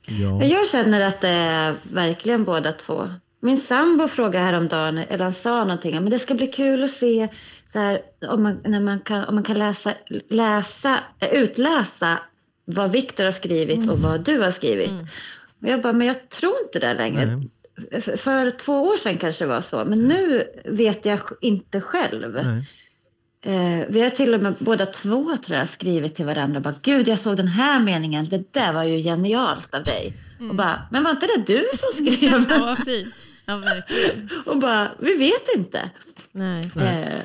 Ja. 0.08 0.44
Jag 0.44 0.68
känner 0.68 1.00
att 1.00 1.20
det 1.20 1.28
är 1.28 1.74
verkligen 1.92 2.44
båda 2.44 2.72
två. 2.72 3.08
Min 3.40 3.58
sambo 3.58 4.08
frågade 4.08 4.44
häromdagen, 4.44 4.98
eller 4.98 5.24
han 5.24 5.34
sa 5.34 5.64
någonting, 5.64 5.94
men 5.94 6.10
det 6.10 6.18
ska 6.18 6.34
bli 6.34 6.46
kul 6.46 6.84
att 6.84 6.90
se 6.90 7.28
här, 7.74 8.02
om, 8.28 8.42
man, 8.42 8.60
när 8.64 8.80
man 8.80 9.00
kan, 9.00 9.24
om 9.24 9.34
man 9.34 9.44
kan 9.44 9.58
läsa, 9.58 9.94
läsa, 10.28 11.00
eh, 11.20 11.28
utläsa 11.28 12.18
vad 12.64 12.92
Viktor 12.92 13.24
har 13.24 13.30
skrivit 13.30 13.90
och 13.90 13.98
vad 13.98 14.24
du 14.24 14.38
har 14.40 14.50
skrivit. 14.50 14.90
Mm. 14.90 15.06
Och 15.62 15.68
jag 15.68 15.82
bara, 15.82 15.92
men 15.92 16.06
jag 16.06 16.28
tror 16.28 16.54
inte 16.66 16.78
det 16.78 16.94
längre. 16.94 17.26
Nej, 17.26 18.00
För, 18.16 18.50
två 18.50 18.82
år 18.82 18.96
sedan 18.96 19.18
kanske 19.18 19.44
det 19.44 19.48
var 19.48 19.60
så, 19.60 19.84
men 19.84 19.98
nu 19.98 20.44
vet 20.64 21.04
jag 21.04 21.20
inte 21.40 21.80
själv. 21.80 22.34
nej. 22.44 22.64
Eh, 23.42 23.86
vi 23.88 24.00
har 24.02 24.10
till 24.10 24.34
och 24.34 24.40
med 24.42 24.54
båda 24.58 24.86
två 24.86 25.36
tror 25.36 25.58
jag 25.58 25.68
skrivit 25.68 26.14
till 26.14 26.24
varandra 26.26 26.56
och 26.56 26.62
bara 26.62 26.74
gud 26.82 27.08
jag 27.08 27.18
såg 27.18 27.36
den 27.36 27.48
här 27.48 27.80
meningen, 27.80 28.24
det 28.24 28.52
där 28.52 28.72
var 28.72 28.82
ju 28.84 29.02
genialt 29.02 29.74
av 29.74 29.82
dig. 29.82 30.12
Och 30.50 30.54
bara, 30.56 30.82
men 30.90 31.04
var 31.04 31.10
inte 31.10 31.26
det 31.26 31.42
du 31.46 31.64
som 31.78 32.06
skrev 32.16 32.30
Ja, 32.32 32.38
den? 32.48 32.60
vad 32.60 32.78
fint. 32.78 33.14
Ja, 33.46 33.56
verkligen. 33.56 34.28
Och 34.46 34.56
bara, 34.58 34.90
vi 35.00 35.16
vet 35.16 35.56
inte. 35.56 35.90
Nej. 36.32 36.70
Eh, 36.76 37.24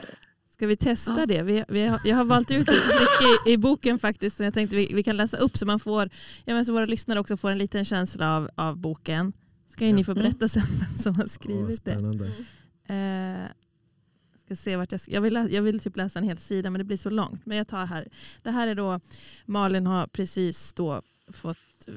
Ska 0.63 0.67
vi 0.67 0.75
testa 0.77 1.19
Ja. 1.19 1.25
det? 1.25 1.43
Vi, 1.43 1.63
vi 1.67 1.87
har, 1.87 1.99
jag 2.05 2.15
har 2.15 2.23
valt 2.23 2.51
ut 2.51 2.69
ett 2.69 2.83
stycke 2.83 3.49
i, 3.49 3.53
i 3.53 3.57
boken 3.57 3.99
faktiskt 3.99 4.37
som 4.37 4.43
jag 4.43 4.53
tänkte 4.53 4.75
vi, 4.75 4.91
vi 4.93 5.03
kan 5.03 5.17
läsa 5.17 5.37
upp 5.37 5.57
så 5.57 5.65
man 5.65 5.79
får, 5.79 6.09
ja, 6.45 6.53
men 6.53 6.65
så 6.65 6.73
våra 6.73 6.85
lyssnare 6.85 7.19
också 7.19 7.37
får 7.37 7.51
en 7.51 7.57
liten 7.57 7.85
känsla 7.85 8.35
av, 8.37 8.49
av 8.55 8.77
boken. 8.77 9.33
Så 9.71 9.75
kan 9.77 9.87
ju 9.87 9.91
Ja. 9.93 9.95
ni 9.95 10.03
få 10.03 10.13
berätta 10.13 10.47
sen 10.47 10.63
vem 10.79 10.97
som 10.97 11.15
har 11.15 11.23
Åh, 11.23 11.27
skrivit 11.27 11.67
det. 11.67 11.73
spännande. 11.91 12.25
Eh, 12.85 13.47
ska 14.45 14.55
se 14.55 14.75
vart 14.75 14.91
jag, 14.91 15.01
jag, 15.07 15.21
vill, 15.21 15.47
jag 15.51 15.61
vill 15.61 15.79
typ 15.79 15.97
läsa 15.97 16.19
en 16.19 16.25
hel 16.25 16.37
sida 16.37 16.69
men 16.69 16.79
det 16.79 16.85
blir 16.85 16.97
så 16.97 17.09
långt. 17.09 17.45
Men 17.45 17.57
jag 17.57 17.67
tar 17.67 17.85
här. 17.85 18.07
Det 18.43 18.51
här 18.51 18.67
är 18.67 18.75
då 18.75 18.99
Malin 19.45 19.87
har 19.87 20.07
precis 20.07 20.73
då 20.73 21.01
fått 21.33 21.57
eh, 21.87 21.93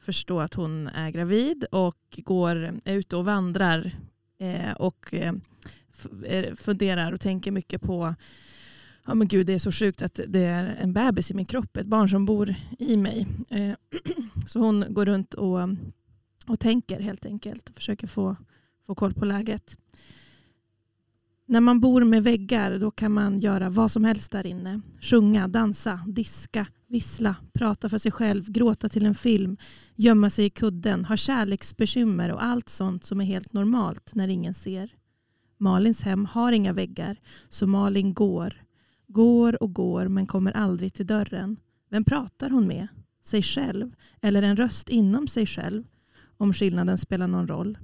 förstå 0.00 0.40
att 0.40 0.54
hon 0.54 0.88
är 0.88 1.10
gravid 1.10 1.64
och 1.72 1.96
går 2.24 2.56
är 2.84 2.94
ute 2.94 3.16
och 3.16 3.24
vandrar 3.24 3.90
eh, 4.38 4.72
och 4.72 5.14
eh, 5.14 5.32
Eh, 6.26 6.54
funderar 6.54 7.12
och 7.12 7.20
tänker 7.20 7.50
mycket 7.50 7.82
på 7.82 8.14
Ja 9.08 9.14
men 9.14 9.28
gud 9.28 9.46
det 9.46 9.52
är 9.52 9.58
så 9.58 9.72
sjukt 9.72 10.02
att 10.02 10.20
det 10.28 10.44
är 10.44 10.64
en 10.64 10.92
bebis 10.92 11.30
i 11.30 11.34
min 11.34 11.46
kropp, 11.46 11.76
ett 11.76 11.86
barn 11.86 12.08
som 12.08 12.24
bor 12.24 12.54
i 12.78 12.96
mig. 12.96 13.26
Eh, 13.50 13.74
så 14.46 14.58
hon 14.58 14.84
går 14.88 15.04
runt 15.04 15.34
och, 15.34 15.58
och 16.46 16.60
tänker 16.60 17.00
helt 17.00 17.26
enkelt 17.26 17.68
och 17.68 17.76
försöker 17.76 18.06
få, 18.06 18.36
få 18.86 18.94
koll 18.94 19.14
på 19.14 19.24
läget. 19.24 19.78
När 21.46 21.60
man 21.60 21.80
bor 21.80 22.04
med 22.04 22.24
väggar 22.24 22.78
då 22.78 22.90
kan 22.90 23.12
man 23.12 23.38
göra 23.38 23.70
vad 23.70 23.90
som 23.90 24.04
helst 24.04 24.32
där 24.32 24.46
inne. 24.46 24.80
Sjunga, 25.00 25.48
dansa, 25.48 26.00
diska, 26.06 26.66
vissla, 26.86 27.36
prata 27.52 27.88
för 27.88 27.98
sig 27.98 28.12
själv, 28.12 28.50
gråta 28.50 28.88
till 28.88 29.06
en 29.06 29.14
film, 29.14 29.56
gömma 29.94 30.30
sig 30.30 30.44
i 30.44 30.50
kudden, 30.50 31.04
ha 31.04 31.16
kärleksbekymmer 31.16 32.32
och 32.32 32.44
allt 32.44 32.68
sånt 32.68 33.04
som 33.04 33.20
är 33.20 33.24
helt 33.24 33.52
normalt 33.52 34.14
när 34.14 34.28
ingen 34.28 34.54
ser. 34.54 34.97
Malins 35.58 36.02
hem 36.02 36.24
har 36.24 36.52
inga 36.52 36.72
väggar 36.72 37.20
så 37.48 37.66
Malin 37.66 38.14
går. 38.14 38.62
Går 39.06 39.62
och 39.62 39.72
går 39.72 40.08
men 40.08 40.26
kommer 40.26 40.52
aldrig 40.52 40.94
till 40.94 41.06
dörren. 41.06 41.56
Vem 41.90 42.04
pratar 42.04 42.50
hon 42.50 42.66
med? 42.66 42.88
Sig 43.24 43.42
själv? 43.42 43.94
Eller 44.20 44.42
en 44.42 44.56
röst 44.56 44.88
inom 44.88 45.28
sig 45.28 45.46
själv? 45.46 45.84
Om 46.36 46.52
skillnaden 46.52 46.98
spelar 46.98 47.26
någon 47.26 47.48
roll. 47.48 47.78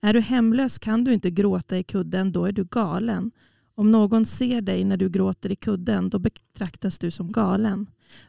Är 0.00 0.14
du 0.14 0.20
hemlös 0.20 0.78
kan 0.78 1.04
du 1.04 1.12
inte 1.12 1.30
gråta 1.30 1.78
i 1.78 1.82
kudden, 1.82 2.32
då 2.32 2.46
är 2.46 2.52
du 2.52 2.64
galen. 2.64 3.30
Om 3.74 3.90
någon 3.90 4.26
ser 4.26 4.60
dig 4.60 4.84
när 4.84 4.96
du 4.96 5.08
gråter 5.08 5.52
i 5.52 5.56
kudden, 5.56 6.10
då 6.10 6.18
betraktas 6.18 6.98
du 6.98 7.10
som 7.10 7.30
galen. 7.30 7.86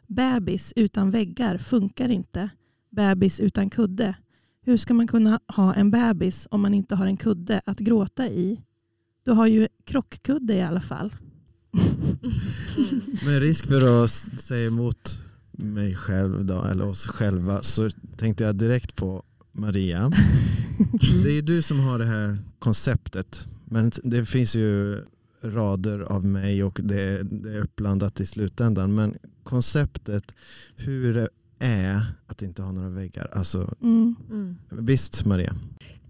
Bebis 0.08 0.74
utan 0.76 1.10
väggar 1.10 1.58
funkar 1.58 2.10
inte. 2.10 2.50
Bebis 2.90 3.40
utan 3.40 3.70
kudde. 3.70 4.16
Hur 4.66 4.78
ska 4.78 4.94
man 4.94 5.08
kunna 5.08 5.40
ha 5.48 5.74
en 5.74 5.92
bebis 5.92 6.48
om 6.52 6.62
man 6.62 6.74
inte 6.74 6.96
har 6.96 7.06
en 7.06 7.18
kudde 7.18 7.62
att 7.66 7.80
gråta 7.80 8.28
i? 8.28 8.62
Du 9.24 9.32
har 9.32 9.48
ju 9.48 9.68
krockkudde 9.86 10.54
i 10.54 10.62
alla 10.62 10.82
fall. 10.82 11.16
Med 13.26 13.40
risk 13.40 13.66
för 13.66 14.04
att 14.04 14.12
säga 14.42 14.68
emot 14.68 15.22
mig 15.52 15.96
själv 15.96 16.46
då, 16.46 16.64
eller 16.64 16.88
oss 16.88 17.08
själva 17.08 17.64
så 17.64 17.90
tänkte 18.18 18.44
jag 18.44 18.56
direkt 18.56 18.96
på 18.96 19.24
Maria. 19.52 20.12
Det 21.24 21.30
är 21.30 21.34
ju 21.34 21.42
du 21.42 21.62
som 21.62 21.80
har 21.80 22.00
det 22.00 22.06
här 22.06 22.38
konceptet 22.60 23.48
men 23.72 23.92
det 24.04 24.26
finns 24.26 24.56
ju 24.56 25.02
rader 25.42 26.00
av 26.00 26.26
mig 26.26 26.64
och 26.64 26.80
det, 26.84 27.24
det 27.24 27.54
är 27.54 27.62
uppblandat 27.62 28.20
i 28.20 28.26
slutändan. 28.26 28.96
Men 28.96 29.18
konceptet 29.44 30.34
hur 30.76 31.30
är 31.62 32.02
att 32.28 32.42
inte 32.42 32.62
ha 32.62 32.72
några 32.72 32.90
väggar. 32.90 33.30
Alltså, 33.34 33.74
Mm. 33.82 34.16
Mm. 34.30 34.58
visst 34.70 35.26
Maria? 35.26 35.54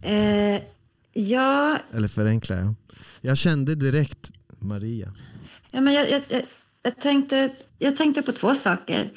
eh, 0.02 0.62
ja, 1.14 1.78
Eller 1.94 2.08
förenklar 2.08 2.58
jag? 2.58 2.74
Jag 3.22 3.38
kände 3.38 3.76
direkt 3.76 4.32
Maria. 4.60 5.14
Ja, 5.72 5.82
men 5.82 5.94
jag, 5.94 6.10
jag, 6.12 6.22
jag, 6.30 6.42
jag, 6.84 6.98
tänkte, 7.00 7.50
jag 7.80 7.96
tänkte 7.98 8.22
på 8.22 8.32
två 8.32 8.54
saker. 8.56 9.12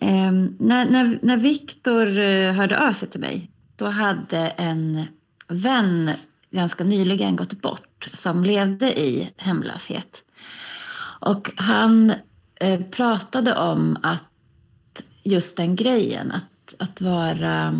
Eh, 0.00 0.32
när 0.58 0.90
när, 0.90 1.18
när 1.22 1.36
Viktor 1.36 2.18
eh, 2.18 2.52
hörde 2.52 2.88
av 2.88 2.92
sig 2.92 3.08
till 3.08 3.20
mig, 3.20 3.50
då 3.76 3.86
hade 3.86 4.38
en 4.38 5.04
vän 5.48 6.10
ganska 6.50 6.84
nyligen 6.84 7.36
gått 7.36 7.62
bort 7.62 8.10
som 8.12 8.44
levde 8.44 9.00
i 9.00 9.30
hemlöshet. 9.36 10.22
Och 11.20 11.52
han 11.56 12.12
eh, 12.60 12.80
pratade 12.82 13.54
om 13.56 13.98
att 14.02 14.27
just 15.28 15.56
den 15.56 15.76
grejen, 15.76 16.32
att, 16.32 16.74
att 16.78 17.00
vara 17.00 17.74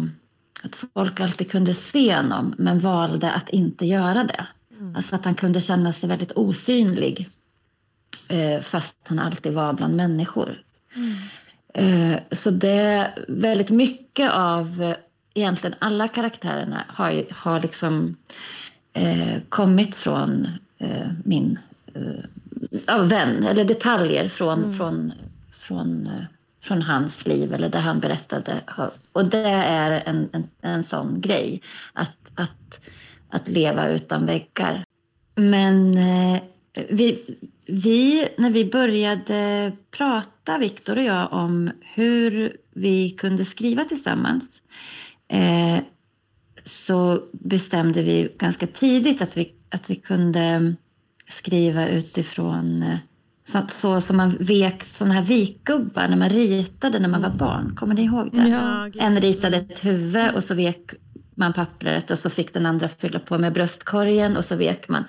att 0.62 0.76
folk 0.94 1.20
alltid 1.20 1.50
kunde 1.50 1.74
se 1.74 2.16
honom 2.16 2.54
men 2.58 2.78
valde 2.78 3.32
att 3.32 3.48
inte 3.48 3.87
göra 3.87 4.24
det. 4.24 4.46
Mm. 4.78 4.96
Alltså 4.96 5.14
att 5.14 5.24
han 5.24 5.34
kunde 5.34 5.61
känna 5.61 5.92
sig 5.92 6.08
väldigt 6.08 6.32
osynlig 6.32 7.28
eh, 8.28 8.61
fast 8.61 8.96
han 9.04 9.18
alltid 9.18 9.52
var 9.52 9.72
bland 9.72 9.96
människor. 9.96 10.62
Eh, 11.74 12.18
så 12.30 12.50
det 12.50 12.70
är 12.70 13.24
väldigt 13.28 13.70
mycket 13.70 14.30
av 14.30 14.82
eh, 14.82 14.96
egentligen 15.34 15.76
alla 15.78 16.08
karaktärerna 16.08 16.84
har, 16.88 17.24
har 17.30 17.61
liksom 17.61 18.16
kommit 19.48 19.96
från 19.96 20.46
min 21.24 21.58
eh, 21.94 23.04
vän, 23.04 23.44
eller 23.44 23.64
detaljer 23.64 24.28
från, 24.28 24.58
mm. 24.64 24.76
från, 24.76 25.12
från, 25.52 26.08
från 26.68 26.83
hans 26.83 27.26
liv 27.26 27.54
eller 27.54 27.68
det 27.68 27.78
han 27.78 28.00
berättade. 28.00 28.61
Och 29.12 29.24
det 29.24 29.48
är 29.48 29.90
en, 29.90 30.28
en, 30.33 30.46
en 30.62 30.85
sån 30.85 31.20
grej, 31.20 31.62
att, 31.92 32.33
att, 32.35 32.81
att 33.28 33.48
leva 33.48 33.88
utan 33.88 34.26
väggar. 34.26 34.85
Men 35.35 35.98
eh, 35.98 36.42
vi, 36.88 37.37
vi, 37.66 38.28
när 38.38 38.50
vi 38.50 38.64
började 38.64 39.72
prata, 39.90 40.59
Viktor 40.59 40.98
och 40.98 41.04
jag, 41.04 41.33
om 41.33 41.70
hur 41.81 42.57
vi 42.74 43.11
kunde 43.11 43.44
skriva 43.44 43.85
tillsammans 43.85 44.62
eh, 45.28 45.78
så 46.64 47.22
bestämde 47.33 48.02
vi 48.02 48.35
ganska 48.38 48.66
tidigt 48.66 49.22
att 49.22 49.37
vi, 49.37 49.52
att 49.68 49.90
vi 49.90 49.94
kunde 49.96 50.74
skriva 51.28 51.88
utifrån 51.88 52.83
eh, 52.83 52.98
så, 53.48 53.62
så 53.68 54.00
som 54.00 54.16
man 54.16 54.37
vek 54.40 54.84
sådana 54.84 55.14
här 55.14 55.22
vikgubbar 55.22 56.08
när 56.08 56.16
man 56.16 56.28
ritade 56.28 56.98
när 56.98 57.08
man 57.08 57.22
var 57.22 57.30
barn. 57.30 57.76
Kommer 57.76 57.94
ni 57.94 58.02
ihåg 58.02 58.30
det? 58.32 58.48
Ja, 58.48 58.87
en 58.94 59.20
ritade 59.20 59.56
ett 59.56 59.84
huvud 59.84 60.34
och 60.34 60.44
så 60.44 60.54
vek 60.54 60.90
man 61.34 61.52
pappret 61.52 62.11
och 62.11 62.18
så 62.18 62.30
fick 62.30 62.54
den 62.54 62.66
andra 62.66 62.88
fylla 62.88 63.18
på 63.18 63.38
med 63.38 63.52
bröstkorgen 63.52 64.37
och 64.37 64.44
så 64.44 64.56
vek 64.56 64.88
man. 64.88 65.04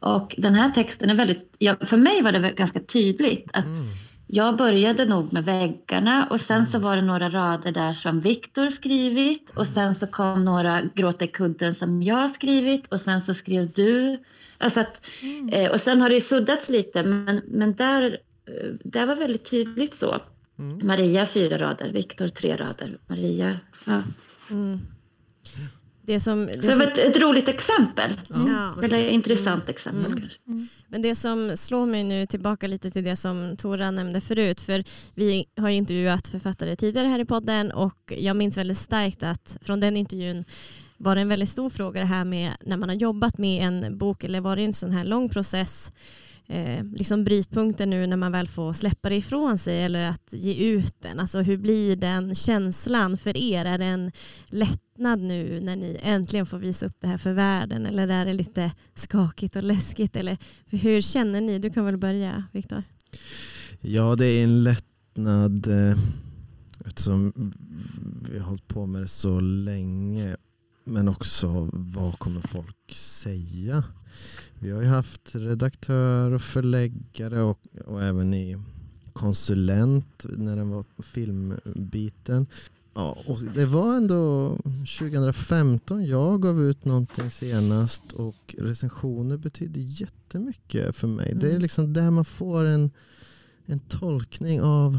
Och 0.00 0.34
den 0.38 0.54
här 0.54 0.70
texten 0.70 1.10
är 1.10 1.14
väldigt, 1.14 1.54
ja, 1.58 1.76
för 1.80 1.96
mig 1.96 2.22
var 2.22 2.32
det 2.32 2.50
ganska 2.50 2.80
tydligt 2.80 3.50
att 3.52 3.64
mm. 3.64 3.84
jag 4.26 4.56
började 4.56 5.04
nog 5.04 5.32
med 5.32 5.44
väggarna 5.44 6.26
och 6.30 6.40
sen 6.40 6.66
så 6.66 6.76
mm. 6.76 6.88
var 6.88 6.96
det 6.96 7.02
några 7.02 7.28
rader 7.28 7.72
där 7.72 7.92
som 7.92 8.20
Viktor 8.20 8.68
skrivit 8.68 9.50
och 9.50 9.66
sen 9.66 9.94
så 9.94 10.06
kom 10.06 10.44
några 10.44 10.82
gråta 10.94 11.24
i 11.24 11.28
kudden 11.28 11.74
som 11.74 12.02
jag 12.02 12.30
skrivit 12.30 12.86
och 12.86 13.00
sen 13.00 13.22
så 13.22 13.34
skrev 13.34 13.70
du. 13.70 14.18
Alltså 14.58 14.80
att, 14.80 15.06
mm. 15.22 15.48
eh, 15.48 15.70
och 15.70 15.80
sen 15.80 16.00
har 16.00 16.08
det 16.08 16.20
suddats 16.20 16.68
lite 16.68 17.02
men, 17.02 17.42
men 17.46 17.74
där, 17.74 18.18
eh, 18.46 18.72
där 18.84 19.06
var 19.06 19.16
väldigt 19.16 19.50
tydligt 19.50 19.94
så. 19.94 20.20
Mm. 20.58 20.86
Maria 20.86 21.26
fyra 21.26 21.58
rader, 21.58 21.92
Viktor 21.92 22.28
tre 22.28 22.56
rader, 22.56 22.98
Maria. 23.06 23.58
Ja. 23.84 24.02
Mm. 24.50 24.78
Det 26.06 26.20
som, 26.20 26.46
det 26.46 26.62
som... 26.62 26.80
Ett, 26.80 26.98
ett, 26.98 27.16
roligt 27.16 27.48
exempel. 27.48 28.20
Ja. 28.28 28.82
Eller 28.82 29.04
ett 29.04 29.12
intressant 29.12 29.62
mm. 29.62 29.70
exempel 29.70 30.06
mm. 30.06 30.18
kanske. 30.18 30.38
Mm. 30.48 30.68
Men 30.88 31.02
det 31.02 31.14
som 31.14 31.56
slår 31.56 31.86
mig 31.86 32.04
nu 32.04 32.26
tillbaka 32.26 32.66
lite 32.66 32.90
till 32.90 33.04
det 33.04 33.16
som 33.16 33.56
Tora 33.56 33.90
nämnde 33.90 34.20
förut. 34.20 34.60
För 34.60 34.84
vi 35.14 35.44
har 35.56 35.68
intervjuat 35.68 36.28
författare 36.28 36.76
tidigare 36.76 37.06
här 37.06 37.18
i 37.18 37.24
podden 37.24 37.72
och 37.72 38.12
jag 38.18 38.36
minns 38.36 38.56
väldigt 38.56 38.78
starkt 38.78 39.22
att 39.22 39.58
från 39.60 39.80
den 39.80 39.96
intervjun 39.96 40.44
var 40.96 41.14
det 41.14 41.20
en 41.20 41.28
väldigt 41.28 41.48
stor 41.48 41.70
fråga 41.70 42.00
det 42.00 42.06
här 42.06 42.24
med 42.24 42.52
när 42.66 42.76
man 42.76 42.88
har 42.88 42.96
jobbat 42.96 43.38
med 43.38 43.66
en 43.66 43.98
bok 43.98 44.24
eller 44.24 44.40
varit 44.40 44.66
en 44.66 44.74
sån 44.74 44.90
här 44.90 45.04
lång 45.04 45.28
process 45.28 45.92
eh, 46.46 46.84
liksom 46.84 47.24
brytpunkten 47.24 47.90
nu 47.90 48.06
när 48.06 48.16
man 48.16 48.32
väl 48.32 48.48
får 48.48 48.72
släppa 48.72 49.08
det 49.08 49.16
ifrån 49.16 49.58
sig 49.58 49.82
eller 49.82 50.10
att 50.10 50.28
ge 50.30 50.54
ut 50.54 50.94
den? 51.02 51.20
Alltså 51.20 51.40
hur 51.40 51.56
blir 51.56 51.96
den 51.96 52.34
känslan 52.34 53.18
för 53.18 53.36
er? 53.36 53.64
Är 53.64 53.78
det 53.78 53.84
en 53.84 54.12
lättnad 54.46 55.20
nu 55.20 55.60
när 55.60 55.76
ni 55.76 55.98
äntligen 56.02 56.46
får 56.46 56.58
visa 56.58 56.86
upp 56.86 56.96
det 57.00 57.06
här 57.06 57.18
för 57.18 57.32
världen 57.32 57.86
eller 57.86 58.08
är 58.08 58.26
det 58.26 58.32
lite 58.32 58.72
skakigt 58.94 59.56
och 59.56 59.62
läskigt? 59.62 60.16
Eller 60.16 60.38
hur 60.66 61.00
känner 61.00 61.40
ni? 61.40 61.58
Du 61.58 61.70
kan 61.70 61.84
väl 61.84 61.96
börja 61.96 62.44
Viktor? 62.52 62.82
Ja, 63.80 64.16
det 64.16 64.26
är 64.26 64.44
en 64.44 64.64
lättnad 64.64 65.66
eh, 65.66 65.98
eftersom 66.86 67.32
vi 68.30 68.38
har 68.38 68.46
hållit 68.46 68.68
på 68.68 68.86
med 68.86 69.02
det 69.02 69.08
så 69.08 69.40
länge 69.40 70.36
men 70.86 71.08
också 71.08 71.68
vad 71.72 72.18
kommer 72.18 72.40
folk 72.40 72.94
säga? 72.94 73.84
Vi 74.58 74.70
har 74.70 74.82
ju 74.82 74.88
haft 74.88 75.34
redaktör 75.34 76.30
och 76.30 76.42
förläggare 76.42 77.42
och, 77.42 77.58
och 77.86 78.02
även 78.02 78.34
i 78.34 78.56
konsulent 79.12 80.26
när 80.28 80.56
det 80.56 80.64
var 80.64 80.84
filmbiten. 81.02 82.46
Ja, 82.94 83.18
och 83.26 83.40
det 83.54 83.66
var 83.66 83.96
ändå 83.96 84.56
2015 84.98 86.04
jag 86.04 86.42
gav 86.42 86.62
ut 86.62 86.84
någonting 86.84 87.30
senast 87.30 88.12
och 88.12 88.54
recensioner 88.58 89.36
betyder 89.36 89.80
jättemycket 89.80 90.96
för 90.96 91.08
mig. 91.08 91.26
Mm. 91.26 91.38
Det 91.38 91.46
är 91.46 91.50
mm. 91.50 91.62
liksom 91.62 91.92
där 91.92 92.10
man 92.10 92.24
får 92.24 92.64
en, 92.64 92.90
en 93.66 93.80
tolkning 93.80 94.62
av 94.62 94.98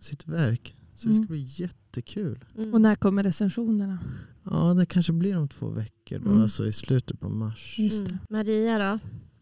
sitt 0.00 0.28
verk. 0.28 0.76
Så 0.94 1.08
det 1.08 1.14
ska 1.14 1.18
mm. 1.18 1.26
bli 1.26 1.48
jättekul. 1.54 2.44
Mm. 2.56 2.74
Och 2.74 2.80
när 2.80 2.94
kommer 2.94 3.22
recensionerna? 3.22 3.98
Ja, 4.44 4.74
det 4.74 4.86
kanske 4.86 5.12
blir 5.12 5.38
om 5.38 5.48
två 5.48 5.66
veckor 5.66 6.18
då, 6.18 6.30
mm. 6.30 6.42
alltså 6.42 6.66
i 6.66 6.72
slutet 6.72 7.20
på 7.20 7.28
mars. 7.28 7.74
Just 7.78 8.08
mm. 8.08 8.18
Maria 8.28 8.78
då, 8.78 8.98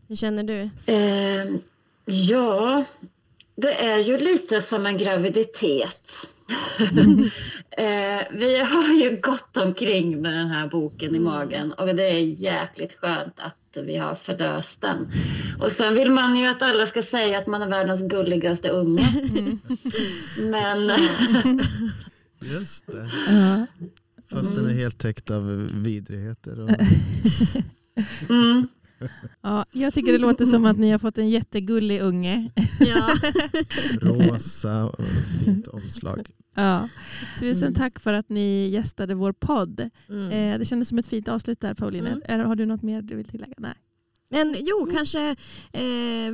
hur 0.09 0.17
känner 0.17 0.43
du? 0.43 0.71
Eh, 0.87 1.61
ja, 2.05 2.85
det 3.57 3.75
är 3.75 3.99
ju 3.99 4.19
lite 4.19 4.61
som 4.61 4.87
en 4.87 4.99
graviditet. 4.99 6.29
Mm. 6.79 7.23
eh, 7.71 8.27
vi 8.33 8.59
har 8.59 8.95
ju 8.95 9.21
gått 9.21 9.57
omkring 9.57 10.23
med 10.23 10.33
den 10.33 10.49
här 10.49 10.69
boken 10.69 11.15
i 11.15 11.19
mm. 11.19 11.25
magen 11.25 11.73
och 11.73 11.87
det 11.87 12.11
är 12.11 12.19
jäkligt 12.19 12.93
skönt 12.93 13.41
att 13.41 13.85
vi 13.85 13.97
har 13.97 14.15
förlöst 14.15 14.81
den. 14.81 15.11
Och 15.61 15.73
sen 15.73 15.95
vill 15.95 16.11
man 16.11 16.37
ju 16.37 16.47
att 16.47 16.63
alla 16.63 16.87
ska 16.87 17.03
säga 17.03 17.39
att 17.39 17.47
man 17.47 17.63
är 17.63 17.69
världens 17.69 18.03
gulligaste 18.03 18.69
unge. 18.69 19.09
Mm. 19.31 19.59
Men... 20.51 20.99
Just 22.41 22.87
det. 22.87 23.11
Fast 24.31 24.55
den 24.55 24.65
är 24.65 24.71
mm. 24.71 24.79
helt 24.79 24.99
täckt 24.99 25.31
av 25.31 25.71
vidrigheter. 25.75 26.61
Och... 26.61 26.71
Mm. 28.29 28.69
Ja, 29.43 29.65
jag 29.73 29.95
tycker 29.95 30.13
det 30.13 30.19
låter 30.19 30.45
som 30.45 30.67
att 30.67 30.79
ni 30.79 30.91
har 30.91 30.99
fått 30.99 31.19
en 31.19 31.29
jättegullig 31.29 32.01
unge. 32.01 32.51
Ja. 32.81 33.15
Rosa 34.01 34.85
och 34.85 35.05
fint 35.45 35.67
omslag. 35.67 36.31
Ja. 36.55 36.89
Tusen 37.41 37.69
mm. 37.69 37.75
tack 37.75 38.01
för 38.01 38.13
att 38.13 38.29
ni 38.29 38.69
gästade 38.69 39.15
vår 39.15 39.33
podd. 39.33 39.91
Mm. 40.09 40.31
Eh, 40.31 40.59
det 40.59 40.65
kändes 40.65 40.89
som 40.89 40.99
ett 40.99 41.07
fint 41.07 41.29
avslut 41.29 41.61
där 41.61 41.75
Paulina. 41.75 42.09
Mm. 42.09 42.47
Har 42.47 42.57
du 42.57 42.67
något 42.67 42.83
mer 42.83 43.03
du 43.03 43.17
vill 43.17 43.25
tillägga? 43.25 43.55
Nej. 43.59 43.75
Men 44.31 44.57
jo, 44.59 44.83
mm. 44.83 44.95
kanske 44.95 45.37
eh, 45.73 46.33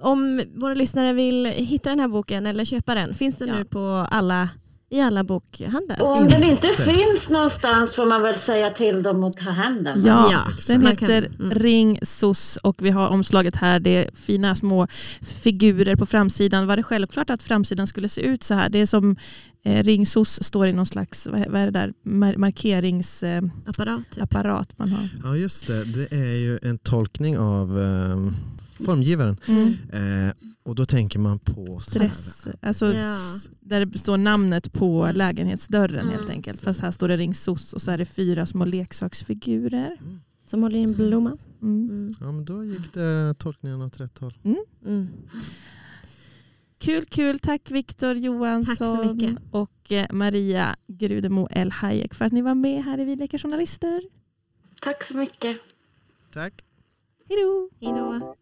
om 0.00 0.42
våra 0.54 0.74
lyssnare 0.74 1.12
vill 1.12 1.46
hitta 1.46 1.90
den 1.90 2.00
här 2.00 2.08
boken 2.08 2.46
eller 2.46 2.64
köpa 2.64 2.94
den, 2.94 3.14
finns 3.14 3.36
den 3.36 3.48
ja. 3.48 3.58
nu 3.58 3.64
på 3.64 4.06
alla 4.10 4.48
i 4.90 5.00
alla 5.00 5.24
bokhandlar. 5.24 6.02
Och 6.02 6.16
om 6.16 6.28
den 6.28 6.42
inte 6.42 6.68
finns 6.68 7.30
någonstans 7.30 7.94
får 7.94 8.06
man 8.06 8.22
väl 8.22 8.34
säga 8.34 8.70
till 8.70 9.02
dem 9.02 9.24
att 9.24 9.36
ta 9.36 9.50
hem 9.50 9.84
den. 9.84 10.04
Ja, 10.04 10.32
ja 10.32 10.46
den 10.66 10.86
heter 10.86 11.28
mm. 11.38 11.50
Ring 11.50 11.98
SOS 12.02 12.56
och 12.56 12.82
vi 12.82 12.90
har 12.90 13.08
omslaget 13.08 13.56
här. 13.56 13.80
Det 13.80 13.90
är 13.90 14.10
fina 14.14 14.54
små 14.54 14.86
figurer 15.20 15.96
på 15.96 16.06
framsidan. 16.06 16.66
Var 16.66 16.76
det 16.76 16.82
självklart 16.82 17.30
att 17.30 17.42
framsidan 17.42 17.86
skulle 17.86 18.08
se 18.08 18.20
ut 18.20 18.42
så 18.42 18.54
här? 18.54 18.68
Det 18.68 18.78
är 18.78 18.86
som 18.86 19.16
eh, 19.64 19.82
Ring 19.82 20.06
SOS 20.06 20.44
står 20.44 20.66
i 20.66 20.72
någon 20.72 20.86
slags 20.86 21.26
vad 21.26 21.40
är 21.40 21.70
det 21.70 21.70
där, 21.70 21.92
markeringsapparat. 22.38 24.16
Eh, 24.16 24.22
apparat 24.22 24.78
man 24.78 24.92
har. 24.92 25.08
Ja 25.22 25.36
just 25.36 25.66
det, 25.66 25.84
det 25.84 26.12
är 26.12 26.36
ju 26.36 26.58
en 26.62 26.78
tolkning 26.78 27.38
av 27.38 27.80
eh, 27.80 28.16
formgivaren. 28.84 29.36
Mm. 29.46 29.74
Eh, 29.92 30.34
och 30.62 30.74
då 30.74 30.86
tänker 30.86 31.18
man 31.18 31.38
på 31.38 31.80
stress. 31.80 32.48
Alltså, 32.60 32.94
ja. 32.94 33.18
Där 33.60 33.86
det 33.86 33.98
står 33.98 34.16
namnet 34.16 34.72
på 34.72 35.10
lägenhetsdörren 35.14 36.00
mm. 36.00 36.12
helt 36.12 36.30
enkelt. 36.30 36.60
Fast 36.60 36.80
här 36.80 36.90
står 36.90 37.08
det 37.08 37.16
ring 37.16 37.34
SOS 37.34 37.72
och 37.72 37.82
så 37.82 37.90
är 37.90 37.98
det 37.98 38.04
fyra 38.04 38.46
små 38.46 38.64
leksaksfigurer. 38.64 39.96
Mm. 40.00 40.20
Som 40.46 40.62
håller 40.62 40.78
i 40.78 40.82
en 40.82 40.94
blomma. 40.94 41.38
Mm. 41.62 41.90
mm. 41.90 42.14
Ja 42.20 42.32
men 42.32 42.44
då 42.44 42.64
gick 42.64 42.92
det 42.92 43.34
tolkningen 43.38 43.82
åt 43.82 44.00
rätt 44.00 44.18
håll. 44.18 44.38
Mm. 44.84 45.08
Kul, 46.78 47.04
kul. 47.04 47.38
Tack 47.38 47.70
Viktor 47.70 48.14
Johansson 48.14 49.38
och 49.50 49.92
eh, 49.92 50.06
Maria 50.10 50.76
Grudemo 50.86 51.48
L. 51.50 51.70
Hayek 51.70 52.14
för 52.14 52.24
att 52.24 52.32
ni 52.32 52.42
var 52.42 52.54
med 52.54 52.84
här 52.84 53.00
i 53.00 53.04
Vi 53.04 53.16
leker 53.16 53.38
journalister. 53.38 54.02
Tack 54.82 55.04
så 55.04 55.16
mycket. 55.16 55.56
Tack. 56.32 56.64
Hejdå! 57.28 57.68
Hejdå! 57.80 58.36